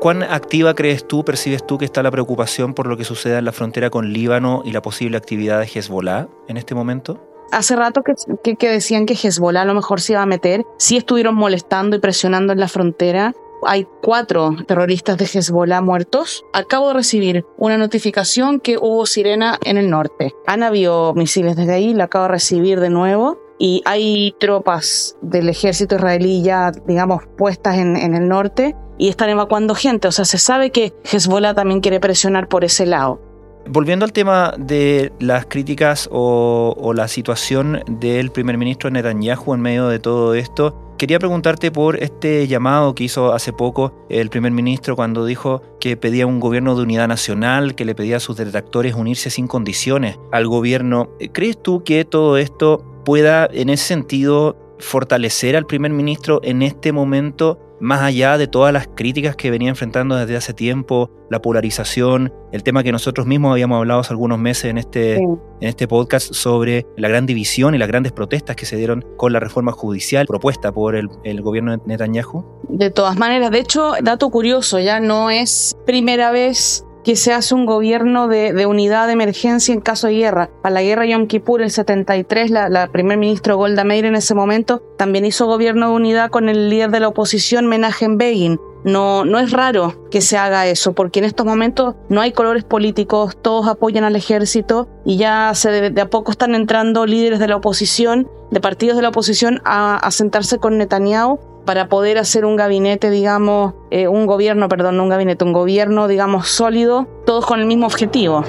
¿Cuán 0.00 0.22
activa 0.22 0.74
crees 0.74 1.06
tú, 1.06 1.26
percibes 1.26 1.66
tú 1.66 1.76
que 1.76 1.84
está 1.84 2.02
la 2.02 2.10
preocupación 2.10 2.72
por 2.72 2.86
lo 2.86 2.96
que 2.96 3.04
suceda 3.04 3.38
en 3.38 3.44
la 3.44 3.52
frontera 3.52 3.90
con 3.90 4.14
Líbano 4.14 4.62
y 4.64 4.72
la 4.72 4.80
posible 4.80 5.18
actividad 5.18 5.60
de 5.60 5.66
Hezbollah 5.66 6.26
en 6.48 6.56
este 6.56 6.74
momento? 6.74 7.20
Hace 7.52 7.76
rato 7.76 8.00
que, 8.02 8.68
decían 8.68 9.04
que 9.04 9.12
Hezbollah 9.12 9.60
a 9.60 9.64
lo 9.66 9.74
mejor 9.74 10.00
se 10.00 10.14
iba 10.14 10.22
a 10.22 10.26
meter. 10.26 10.64
Sí 10.78 10.96
estuvieron 10.96 11.34
molestando 11.34 11.96
y 11.96 11.98
presionando 12.00 12.54
en 12.54 12.60
la 12.60 12.68
frontera. 12.68 13.34
Hay 13.66 13.86
cuatro 14.00 14.56
terroristas 14.66 15.18
de 15.18 15.26
Hezbollah 15.26 15.82
muertos. 15.82 16.46
Acabo 16.54 16.88
de 16.88 16.94
recibir 16.94 17.44
una 17.58 17.76
notificación 17.76 18.58
que 18.58 18.78
hubo 18.78 19.04
sirena 19.04 19.58
en 19.66 19.76
el 19.76 19.90
norte. 19.90 20.34
Han 20.46 20.62
habido 20.62 21.12
misiles 21.12 21.56
desde 21.56 21.74
ahí, 21.74 21.92
la 21.92 22.04
acabo 22.04 22.24
de 22.24 22.30
recibir 22.30 22.80
de 22.80 22.88
nuevo. 22.88 23.38
Y 23.60 23.82
hay 23.84 24.34
tropas 24.40 25.16
del 25.20 25.50
ejército 25.50 25.94
israelí 25.94 26.42
ya, 26.42 26.72
digamos, 26.86 27.22
puestas 27.36 27.76
en, 27.76 27.96
en 27.96 28.14
el 28.14 28.26
norte 28.26 28.74
y 28.96 29.10
están 29.10 29.28
evacuando 29.28 29.74
gente. 29.74 30.08
O 30.08 30.12
sea, 30.12 30.24
se 30.24 30.38
sabe 30.38 30.72
que 30.72 30.94
Hezbollah 31.04 31.54
también 31.54 31.80
quiere 31.80 32.00
presionar 32.00 32.48
por 32.48 32.64
ese 32.64 32.86
lado. 32.86 33.20
Volviendo 33.68 34.04
al 34.04 34.12
tema 34.12 34.54
de 34.58 35.12
las 35.20 35.46
críticas 35.46 36.08
o, 36.10 36.92
la 36.94 37.06
situación 37.08 37.82
del 37.86 38.30
primer 38.30 38.56
ministro 38.58 38.90
Netanyahu 38.90 39.54
en 39.54 39.60
medio 39.60 39.88
de 39.88 39.98
todo 39.98 40.34
esto, 40.34 40.94
quería 40.98 41.18
preguntarte 41.18 41.70
por 41.70 42.02
este 42.02 42.48
llamado 42.48 42.94
que 42.94 43.04
hizo 43.04 43.32
hace 43.32 43.52
poco 43.52 43.92
el 44.08 44.28
primer 44.30 44.52
ministro 44.52 44.96
cuando 44.96 45.24
dijo 45.24 45.62
que 45.78 45.96
pedía 45.96 46.26
un 46.26 46.40
gobierno 46.40 46.74
de 46.74 46.82
unidad 46.82 47.06
nacional, 47.06 47.74
que 47.74 47.84
le 47.84 47.94
pedía 47.94 48.16
a 48.16 48.20
sus 48.20 48.36
detractores 48.36 48.94
unirse 48.94 49.30
sin 49.30 49.46
condiciones 49.46 50.18
al 50.32 50.48
gobierno. 50.48 51.10
¿Crees 51.32 51.62
tú 51.62 51.84
que 51.84 52.04
todo 52.04 52.38
esto 52.38 52.89
pueda 53.10 53.48
en 53.52 53.70
ese 53.70 53.86
sentido 53.86 54.56
fortalecer 54.78 55.56
al 55.56 55.66
primer 55.66 55.90
ministro 55.90 56.40
en 56.44 56.62
este 56.62 56.92
momento, 56.92 57.58
más 57.80 58.02
allá 58.02 58.38
de 58.38 58.46
todas 58.46 58.72
las 58.72 58.86
críticas 58.86 59.34
que 59.34 59.50
venía 59.50 59.68
enfrentando 59.68 60.14
desde 60.14 60.36
hace 60.36 60.54
tiempo, 60.54 61.10
la 61.28 61.42
polarización, 61.42 62.32
el 62.52 62.62
tema 62.62 62.84
que 62.84 62.92
nosotros 62.92 63.26
mismos 63.26 63.50
habíamos 63.50 63.78
hablado 63.78 63.98
hace 63.98 64.12
algunos 64.12 64.38
meses 64.38 64.66
en 64.66 64.78
este, 64.78 65.16
en 65.16 65.40
este 65.58 65.88
podcast 65.88 66.32
sobre 66.34 66.86
la 66.96 67.08
gran 67.08 67.26
división 67.26 67.74
y 67.74 67.78
las 67.78 67.88
grandes 67.88 68.12
protestas 68.12 68.54
que 68.54 68.64
se 68.64 68.76
dieron 68.76 69.04
con 69.16 69.32
la 69.32 69.40
reforma 69.40 69.72
judicial 69.72 70.24
propuesta 70.28 70.70
por 70.70 70.94
el, 70.94 71.08
el 71.24 71.42
gobierno 71.42 71.72
de 71.72 71.82
Netanyahu? 71.86 72.44
De 72.68 72.92
todas 72.92 73.18
maneras, 73.18 73.50
de 73.50 73.58
hecho, 73.58 73.94
dato 74.04 74.30
curioso, 74.30 74.78
ya 74.78 75.00
no 75.00 75.30
es 75.30 75.76
primera 75.84 76.30
vez 76.30 76.86
que 77.10 77.16
se 77.16 77.32
hace 77.32 77.56
un 77.56 77.66
gobierno 77.66 78.28
de, 78.28 78.66
unidad 78.66 79.08
de 79.08 79.14
emergencia 79.14 79.74
en 79.74 79.80
caso 79.80 80.06
de 80.06 80.12
guerra. 80.14 80.48
Para 80.62 80.74
la 80.74 80.82
guerra 80.82 81.06
Yom 81.06 81.26
Kippur, 81.26 81.60
el 81.60 81.72
73, 81.72 82.52
la, 82.52 82.68
la 82.68 82.86
primer 82.86 83.18
ministro 83.18 83.56
Golda 83.56 83.82
Meir 83.82 84.04
en 84.04 84.14
ese 84.14 84.32
momento 84.32 84.80
también 84.96 85.24
hizo 85.24 85.46
gobierno 85.46 85.88
de 85.88 85.96
unidad 85.96 86.30
con 86.30 86.48
el 86.48 86.70
líder 86.70 86.92
de 86.92 87.00
la 87.00 87.08
oposición, 87.08 87.66
Menachem 87.66 88.16
Begin. 88.16 88.60
No, 88.84 89.24
no 89.24 89.40
es 89.40 89.50
raro 89.50 90.08
que 90.12 90.20
se 90.20 90.38
haga 90.38 90.68
eso, 90.68 90.92
porque 90.92 91.18
en 91.18 91.24
estos 91.24 91.44
momentos 91.44 91.96
no 92.08 92.20
hay 92.20 92.30
colores 92.30 92.62
políticos, 92.62 93.36
todos 93.42 93.66
apoyan 93.66 94.04
al 94.04 94.14
ejército 94.14 94.88
y 95.04 95.16
ya 95.16 95.50
se 95.54 95.90
de, 95.90 96.00
a 96.00 96.08
poco 96.08 96.30
están 96.30 96.54
entrando 96.54 97.06
líderes 97.06 97.40
de 97.40 97.48
la 97.48 97.56
oposición, 97.56 98.30
de 98.52 98.60
partidos 98.60 98.94
de 98.94 99.02
la 99.02 99.08
oposición, 99.08 99.60
a, 99.64 99.96
a 99.96 100.10
sentarse 100.12 100.58
con 100.58 100.78
Netanyahu 100.78 101.40
para 101.70 101.86
poder 101.86 102.18
hacer 102.18 102.44
un 102.44 102.56
gabinete, 102.56 103.10
digamos, 103.10 103.74
eh, 103.92 104.08
un 104.08 104.26
gobierno, 104.26 104.68
perdón, 104.68 104.96
no 104.96 105.04
un 105.04 105.08
gabinete, 105.08 105.44
un 105.44 105.52
gobierno, 105.52 106.08
digamos, 106.08 106.48
sólido, 106.48 107.06
todos 107.24 107.46
con 107.46 107.60
el 107.60 107.66
mismo 107.66 107.86
objetivo. 107.86 108.42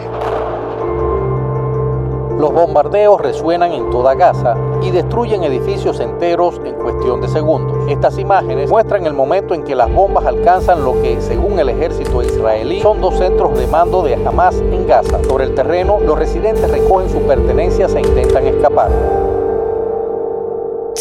Los 2.40 2.52
bombardeos 2.52 3.22
resuenan 3.22 3.74
en 3.74 3.92
toda 3.92 4.16
Gaza 4.16 4.56
y 4.82 4.90
destruyen 4.90 5.44
edificios 5.44 6.00
enteros 6.00 6.60
en 6.66 6.74
cuestión 6.74 7.22
de 7.22 7.28
segundos. 7.28 7.92
Estas 7.92 8.18
imágenes 8.18 8.72
muestran 8.72 9.06
el 9.06 9.14
momento 9.14 9.54
en 9.54 9.66
que 9.66 9.76
las 9.76 9.94
bombas 9.94 10.26
alcanzan 10.26 10.84
lo 10.84 11.00
que, 11.00 11.22
según 11.22 11.60
el 11.60 11.70
ejército 11.70 12.24
israelí, 12.24 12.82
son 12.82 13.02
dos 13.02 13.20
centros 13.20 13.56
de 13.56 13.68
mando 13.68 14.02
de 14.02 14.16
Hamas 14.16 14.56
en 14.56 14.88
Gaza. 14.88 15.24
Sobre 15.26 15.44
el 15.44 15.54
terreno, 15.54 16.00
los 16.00 16.18
residentes 16.18 16.72
recogen 16.72 17.08
sus 17.08 17.22
pertenencias 17.22 17.94
e 17.94 18.02
intentan 18.02 18.48
escapar. 18.48 18.90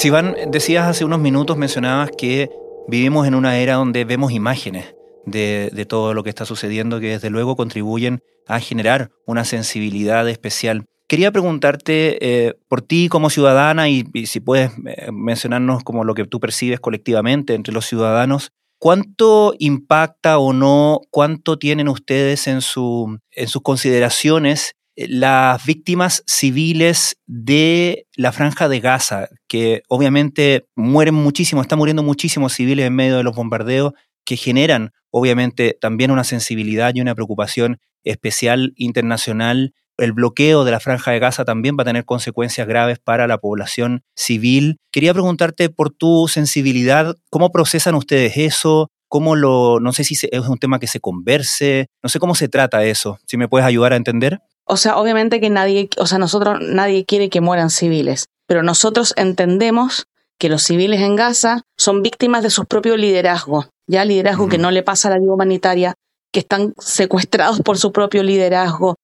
Sivan, 0.01 0.35
decías 0.49 0.87
hace 0.87 1.05
unos 1.05 1.21
minutos, 1.21 1.59
mencionabas 1.59 2.11
que 2.17 2.49
vivimos 2.89 3.27
en 3.27 3.35
una 3.35 3.59
era 3.59 3.75
donde 3.75 4.07
vemos 4.07 4.33
imágenes 4.33 4.95
de, 5.27 5.87
todo 5.87 6.15
lo 6.15 6.23
que 6.23 6.31
está 6.31 6.47
sucediendo 6.47 7.01
que 7.01 7.09
desde 7.11 7.29
luego 7.29 7.55
contribuyen 7.55 8.23
a 8.47 8.61
generar 8.61 9.11
una 9.27 9.45
sensibilidad 9.45 10.27
especial. 10.27 10.87
Quería 11.07 11.33
preguntarte 11.33 12.17
eh, 12.23 12.55
por 12.67 12.81
ti 12.81 13.11
como 13.11 13.29
ciudadana 13.29 13.91
y, 13.91 14.07
si 14.25 14.41
puedes 14.41 14.71
eh, 14.87 15.13
mencionarnos 15.13 15.85
como 15.85 16.03
lo 16.05 16.15
que 16.15 16.25
tú 16.25 16.41
percibes 16.41 16.81
colectivamente 16.81 17.53
entre 17.53 17.75
los 17.75 17.85
ciudadanos, 17.85 18.53
¿cuánto 18.79 19.53
impacta 19.59 20.39
o 20.39 20.55
no, 20.55 21.03
cuánto 21.11 21.59
tienen 21.59 21.89
ustedes 21.89 22.47
en, 22.47 22.63
su, 22.63 23.19
en 23.33 23.49
sus 23.49 23.61
consideraciones 23.61 24.73
las 25.09 25.65
víctimas 25.65 26.23
civiles 26.27 27.17
de 27.27 28.07
la 28.17 28.33
franja 28.33 28.69
de 28.69 28.81
Gaza, 28.81 29.29
que 29.49 29.83
obviamente 29.89 30.67
mueren 30.77 31.15
muchísimo, 31.15 31.63
están 31.63 31.79
muriendo 31.79 32.03
muchísimos 32.03 32.53
civiles 32.53 32.87
en 32.87 32.95
medio 32.95 33.17
de 33.17 33.23
los 33.23 33.35
bombardeos, 33.35 33.95
que 34.25 34.37
generan 34.37 34.91
obviamente 35.11 35.77
también 35.81 36.11
una 36.11 36.25
sensibilidad 36.25 36.95
y 36.95 37.01
una 37.01 37.15
preocupación 37.15 37.79
especial 38.05 38.73
internacional. 38.77 39.75
El 39.97 40.13
bloqueo 40.13 40.65
de 40.65 40.71
la 40.71 40.81
franja 40.81 41.11
de 41.11 41.19
Gaza 41.19 41.45
también 41.45 41.77
va 41.79 41.83
a 41.83 41.87
tener 41.87 42.05
consecuencias 42.05 42.67
graves 42.67 42.99
para 42.99 43.27
la 43.27 43.39
población 43.39 44.03
civil. 44.15 44.77
Quería 44.93 45.13
preguntarte 45.13 45.69
por 45.69 45.91
tu 45.91 46.29
sensibilidad, 46.29 47.17
¿cómo 47.31 47.51
procesan 47.51 47.95
ustedes 47.95 48.37
eso? 48.37 48.91
¿Cómo 49.09 49.35
lo, 49.35 49.81
no 49.81 49.93
sé 49.93 50.05
si 50.05 50.15
es 50.31 50.47
un 50.47 50.59
tema 50.59 50.79
que 50.79 50.87
se 50.87 51.01
converse, 51.01 51.89
no 52.03 52.09
sé 52.09 52.21
cómo 52.21 52.35
se 52.35 52.49
trata 52.49 52.85
eso, 52.85 53.19
si 53.27 53.37
me 53.37 53.49
puedes 53.49 53.67
ayudar 53.67 53.93
a 53.93 53.97
entender? 53.97 54.41
O 54.71 54.77
sea, 54.77 54.97
obviamente 54.99 55.41
que 55.41 55.51
nadie, 55.51 55.91
o 55.99 56.07
sea, 56.07 56.19
nosotros 56.19 56.59
nadie 56.61 57.05
quiere 57.05 57.29
que 57.29 57.41
mueran 57.41 57.71
civiles, 57.71 58.27
pero 58.47 58.63
nosotros 58.63 59.15
entendemos 59.17 60.07
que 60.39 60.49
los 60.49 60.63
civiles 60.63 61.01
en 61.01 61.17
Gaza 61.17 61.63
son 61.77 62.03
víctimas 62.03 62.43
de 62.43 62.51
su 62.51 62.65
propio 62.65 62.97
liderazgo, 62.97 63.67
ya 63.89 64.05
liderazgo 64.05 64.49
que 64.49 64.59
no 64.59 64.71
le 64.71 64.83
pasa 64.83 65.09
a 65.09 65.11
la 65.11 65.17
ayuda 65.17 65.35
humanitaria, 65.35 65.95
que 66.33 66.41
están 66.41 66.73
secuestrados 66.79 67.61
por 67.61 67.79
su 67.79 67.91
propio 67.91 68.23
liderazgo, 68.23 68.95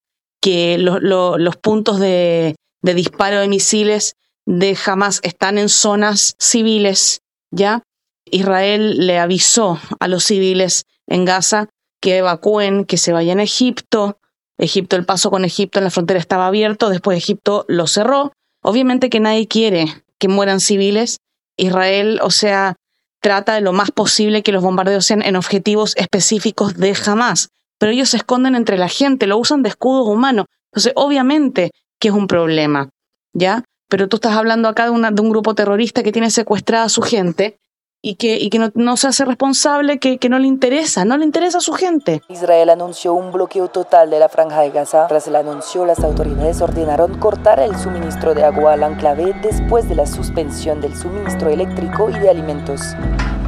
que 0.41 0.77
los 0.77 1.57
puntos 1.57 1.99
de, 1.99 2.55
de 2.81 2.93
disparo 2.93 3.39
de 3.39 3.49
misiles 3.49 4.15
de 4.45 4.77
Hamas 4.85 5.19
están 5.23 5.57
en 5.57 5.67
zonas 5.67 6.35
civiles, 6.39 7.19
¿ya? 7.51 7.83
Israel 8.31 9.05
le 9.05 9.19
avisó 9.19 9.79
a 9.99 10.07
los 10.07 10.23
civiles 10.23 10.85
en 11.07 11.25
Gaza 11.25 11.67
que 12.01 12.17
evacúen, 12.17 12.85
que 12.85 12.97
se 12.97 13.11
vayan 13.11 13.39
a 13.39 13.43
Egipto, 13.43 14.17
Egipto, 14.57 14.95
el 14.95 15.05
paso 15.05 15.29
con 15.29 15.45
Egipto 15.45 15.79
en 15.79 15.85
la 15.85 15.91
frontera 15.91 16.19
estaba 16.19 16.47
abierto, 16.47 16.89
después 16.89 17.17
Egipto 17.17 17.65
lo 17.67 17.87
cerró. 17.87 18.33
Obviamente 18.61 19.09
que 19.09 19.19
nadie 19.19 19.47
quiere 19.47 20.03
que 20.19 20.27
mueran 20.27 20.59
civiles. 20.59 21.19
Israel, 21.57 22.19
o 22.21 22.31
sea, 22.31 22.75
trata 23.21 23.55
de 23.55 23.61
lo 23.61 23.73
más 23.73 23.91
posible 23.91 24.43
que 24.43 24.51
los 24.51 24.63
bombardeos 24.63 25.05
sean 25.05 25.21
en 25.21 25.35
objetivos 25.35 25.95
específicos 25.97 26.75
de 26.77 26.95
Hamas, 27.05 27.49
pero 27.79 27.91
ellos 27.91 28.09
se 28.09 28.17
esconden 28.17 28.55
entre 28.55 28.77
la 28.77 28.89
gente, 28.89 29.27
lo 29.27 29.37
usan 29.37 29.63
de 29.63 29.69
escudos 29.69 30.07
humanos. 30.07 30.45
Entonces, 30.71 30.93
obviamente 30.95 31.71
que 31.99 32.09
es 32.09 32.13
un 32.13 32.27
problema, 32.27 32.89
¿ya? 33.33 33.63
Pero 33.89 34.07
tú 34.07 34.17
estás 34.17 34.35
hablando 34.35 34.69
acá 34.69 34.89
de, 34.89 35.11
de 35.11 35.21
un 35.21 35.29
grupo 35.29 35.55
terrorista 35.55 36.03
que 36.03 36.11
tiene 36.11 36.29
secuestrada 36.29 36.85
a 36.85 36.89
su 36.89 37.01
gente 37.01 37.57
y 38.01 38.15
que, 38.15 38.37
y 38.37 38.49
que 38.49 38.71
no, 38.73 38.97
se 38.97 39.07
hace 39.07 39.25
responsable, 39.25 39.99
que, 39.99 40.17
que 40.17 40.29
no 40.29 40.39
le 40.39 40.47
interesa, 40.47 41.03
no 41.05 41.17
le 41.17 41.25
interesa 41.25 41.57
a 41.57 41.61
su 41.61 41.73
gente. 41.73 42.21
Israel 42.29 42.69
anunció 42.69 43.13
un 43.13 43.31
bloqueo 43.31 43.67
total 43.69 44.09
de 44.09 44.19
la 44.19 44.29
franja 44.29 44.61
de 44.61 44.69
Gaza. 44.69 45.07
Tras 45.07 45.27
el 45.27 45.35
anuncio, 45.35 45.85
las 45.85 46.03
autoridades 46.03 46.61
ordenaron 46.61 47.17
cortar 47.19 47.59
el 47.59 47.75
suministro 47.77 48.33
de 48.33 48.43
agua 48.43 48.73
al 48.73 48.83
enclave 48.83 49.33
después 49.41 49.89
de 49.89 49.95
la 49.95 50.05
suspensión 50.05 50.79
del 50.81 50.95
suministro 50.95 51.49
eléctrico 51.49 52.09
y 52.09 52.19
de 52.19 52.29
alimentos. 52.29 52.81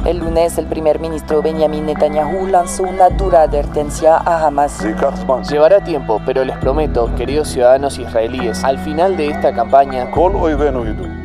El 0.06 0.18
lunes, 0.18 0.56
el 0.56 0.66
primer 0.66 0.98
ministro 0.98 1.42
Benjamin 1.42 1.84
Netanyahu 1.84 2.46
lanzó 2.46 2.84
una 2.84 3.10
dura 3.10 3.42
advertencia 3.42 4.16
a 4.16 4.46
Hamas. 4.46 4.80
Llevará 5.46 5.84
tiempo, 5.84 6.22
pero 6.24 6.42
les 6.42 6.56
prometo, 6.56 7.14
queridos 7.16 7.48
ciudadanos 7.48 7.98
israelíes, 7.98 8.64
al 8.64 8.78
final 8.78 9.18
de 9.18 9.28
esta 9.28 9.52
campaña, 9.52 10.10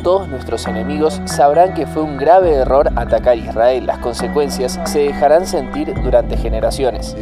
todos 0.03 0.27
nuestros 0.27 0.67
enemigos 0.67 1.21
sabrán 1.25 1.73
que 1.73 1.87
fue 1.87 2.03
un 2.03 2.17
grave 2.17 2.53
error 2.53 2.89
atacar 2.95 3.33
a 3.33 3.35
Israel. 3.35 3.85
Las 3.87 3.99
consecuencias 3.99 4.79
se 4.83 4.99
dejarán 4.99 5.47
sentir 5.47 5.93
durante 6.03 6.35
generaciones. 6.35 7.15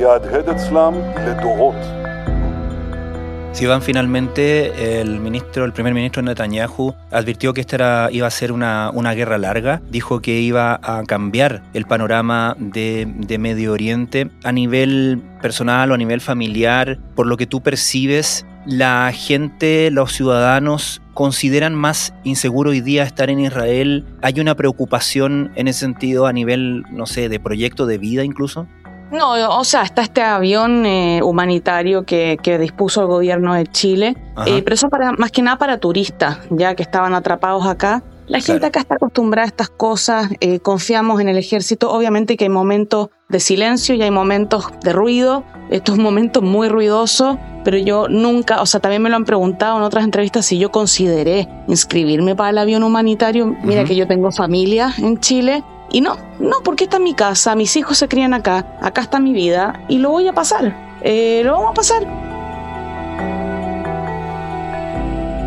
Si 3.54 3.68
van 3.68 3.84
finalmente, 3.84 5.00
el 5.00 5.20
ministro, 5.20 5.64
el 5.64 5.74
primer 5.74 5.94
ministro 5.94 6.24
Netanyahu 6.24 6.96
advirtió 7.12 7.54
que 7.54 7.62
esta 7.62 8.10
iba 8.12 8.26
a 8.26 8.32
ser 8.32 8.52
una, 8.52 8.90
una, 8.92 9.14
guerra 9.14 9.38
larga, 9.38 9.80
dijo 9.92 10.22
que 10.22 10.40
iba 10.40 10.80
a 10.82 11.04
cambiar 11.04 11.62
el 11.76 11.86
panorama 11.86 12.56
de, 12.58 13.08
de, 13.16 13.38
Medio 13.38 13.72
Oriente 13.74 14.32
a 14.44 14.52
nivel 14.52 15.22
personal 15.40 15.92
o 15.92 15.94
a 15.94 15.98
nivel 15.98 16.20
familiar, 16.20 16.98
por 17.14 17.28
lo 17.28 17.38
que 17.38 17.46
tú 17.46 17.62
percibes, 17.62 18.44
la 18.66 19.12
gente, 19.14 19.92
los 19.92 20.14
ciudadanos 20.14 21.02
consideran 21.14 21.76
más 21.76 22.14
inseguro 22.24 22.72
hoy 22.72 22.82
día 22.82 23.04
estar 23.04 23.30
en 23.30 23.40
Israel. 23.40 24.04
¿Hay 24.24 24.40
una 24.40 24.56
preocupación 24.56 25.52
en 25.56 25.68
ese 25.68 25.82
sentido 25.82 26.26
a 26.26 26.34
nivel, 26.34 26.86
no 26.90 27.06
sé, 27.06 27.30
de 27.30 27.40
proyecto 27.40 27.86
de 27.86 28.00
vida 28.00 28.24
incluso? 28.24 28.68
No, 29.14 29.60
o 29.60 29.64
sea, 29.64 29.84
está 29.84 30.02
este 30.02 30.24
avión 30.24 30.88
eh, 30.88 31.22
humanitario 31.24 32.04
que, 32.04 32.40
que, 32.42 32.58
dispuso 32.58 33.02
el 33.02 33.08
gobierno 33.08 33.54
de 33.54 33.68
Chile, 33.68 34.18
eh, 34.48 34.64
pero 34.64 34.74
eso 34.74 34.90
para, 34.90 35.12
más 35.12 35.32
que 35.32 35.44
nada 35.44 35.60
para 35.60 35.78
turistas, 35.78 36.40
ya 36.50 36.74
que 36.74 36.82
estaban 36.82 37.14
atrapados 37.14 37.68
acá. 37.68 38.04
La 38.26 38.40
gente 38.40 38.66
acá 38.66 38.80
está 38.80 38.96
acostumbrada 38.96 39.46
a 39.46 39.50
estas 39.50 39.70
cosas, 39.70 40.30
eh, 40.40 40.60
confiamos 40.60 41.22
en 41.22 41.30
el 41.30 41.38
ejército, 41.38 41.92
obviamente 41.92 42.38
que 42.38 42.46
hay 42.46 42.50
momentos 42.50 43.10
de 43.30 43.40
silencio 43.40 43.94
y 43.94 44.02
hay 44.02 44.10
momentos 44.10 44.66
de 44.82 44.94
ruido, 44.94 45.44
esto 45.70 45.92
es 45.92 46.00
un 46.00 46.04
momento 46.04 46.42
muy 46.42 46.68
ruidoso, 46.68 47.38
pero 47.64 47.78
yo 47.78 48.08
nunca, 48.08 48.62
o 48.62 48.66
sea, 48.66 48.80
también 48.80 49.04
me 49.04 49.10
lo 49.12 49.18
han 49.18 49.26
preguntado 49.26 49.78
en 49.78 49.84
otras 49.84 50.06
entrevistas 50.06 50.48
si 50.48 50.58
yo 50.58 50.72
consideré 50.72 51.48
inscribirme 51.68 52.36
para 52.36 52.50
el 52.50 52.58
avión 52.58 52.82
humanitario, 52.82 53.56
mira 53.62 53.84
que 53.84 53.96
yo 53.96 54.08
tengo 54.08 54.32
familia 54.32 54.92
en 54.98 55.20
Chile 55.20 55.64
y 55.94 56.02
no, 56.02 56.18
no, 56.40 56.58
porque 56.64 56.86
está 56.86 56.98
en 56.98 57.04
mi 57.04 57.14
casa, 57.14 57.56
mis 57.56 57.78
hijos 57.78 58.00
se 58.00 58.08
crían 58.08 58.34
acá, 58.34 58.66
acá 58.82 59.02
está 59.02 59.20
mi 59.20 59.32
vida 59.32 59.80
y 59.88 60.00
lo 60.00 60.10
voy 60.10 60.28
a 60.28 60.34
pasar. 60.34 60.76
Eh, 61.02 61.44
lo 61.46 61.54
vamos 61.54 61.70
a 61.70 61.74
pasar. 61.76 62.34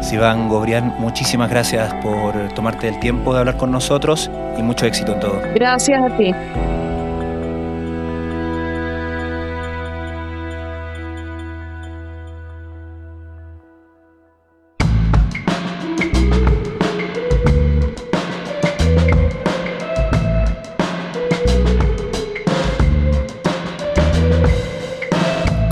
Sivan 0.02 0.48
Gobrián, 0.48 0.94
muchísimas 1.00 1.50
gracias 1.50 1.92
por 1.94 2.54
tomarte 2.54 2.86
el 2.86 3.00
tiempo 3.00 3.34
de 3.34 3.40
hablar 3.40 3.56
con 3.56 3.72
nosotros 3.72 4.30
y 4.56 4.62
mucho 4.62 4.86
éxito 4.86 5.14
en 5.14 5.20
todo. 5.20 5.40
Gracias 5.52 6.00
a 6.00 6.16
ti. 6.16 6.32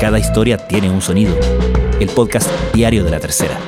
Cada 0.00 0.18
historia 0.18 0.56
tiene 0.56 0.88
un 0.88 1.02
sonido. 1.02 1.36
El 2.00 2.08
podcast 2.08 2.50
diario 2.72 3.04
de 3.04 3.10
la 3.10 3.20
tercera. 3.20 3.58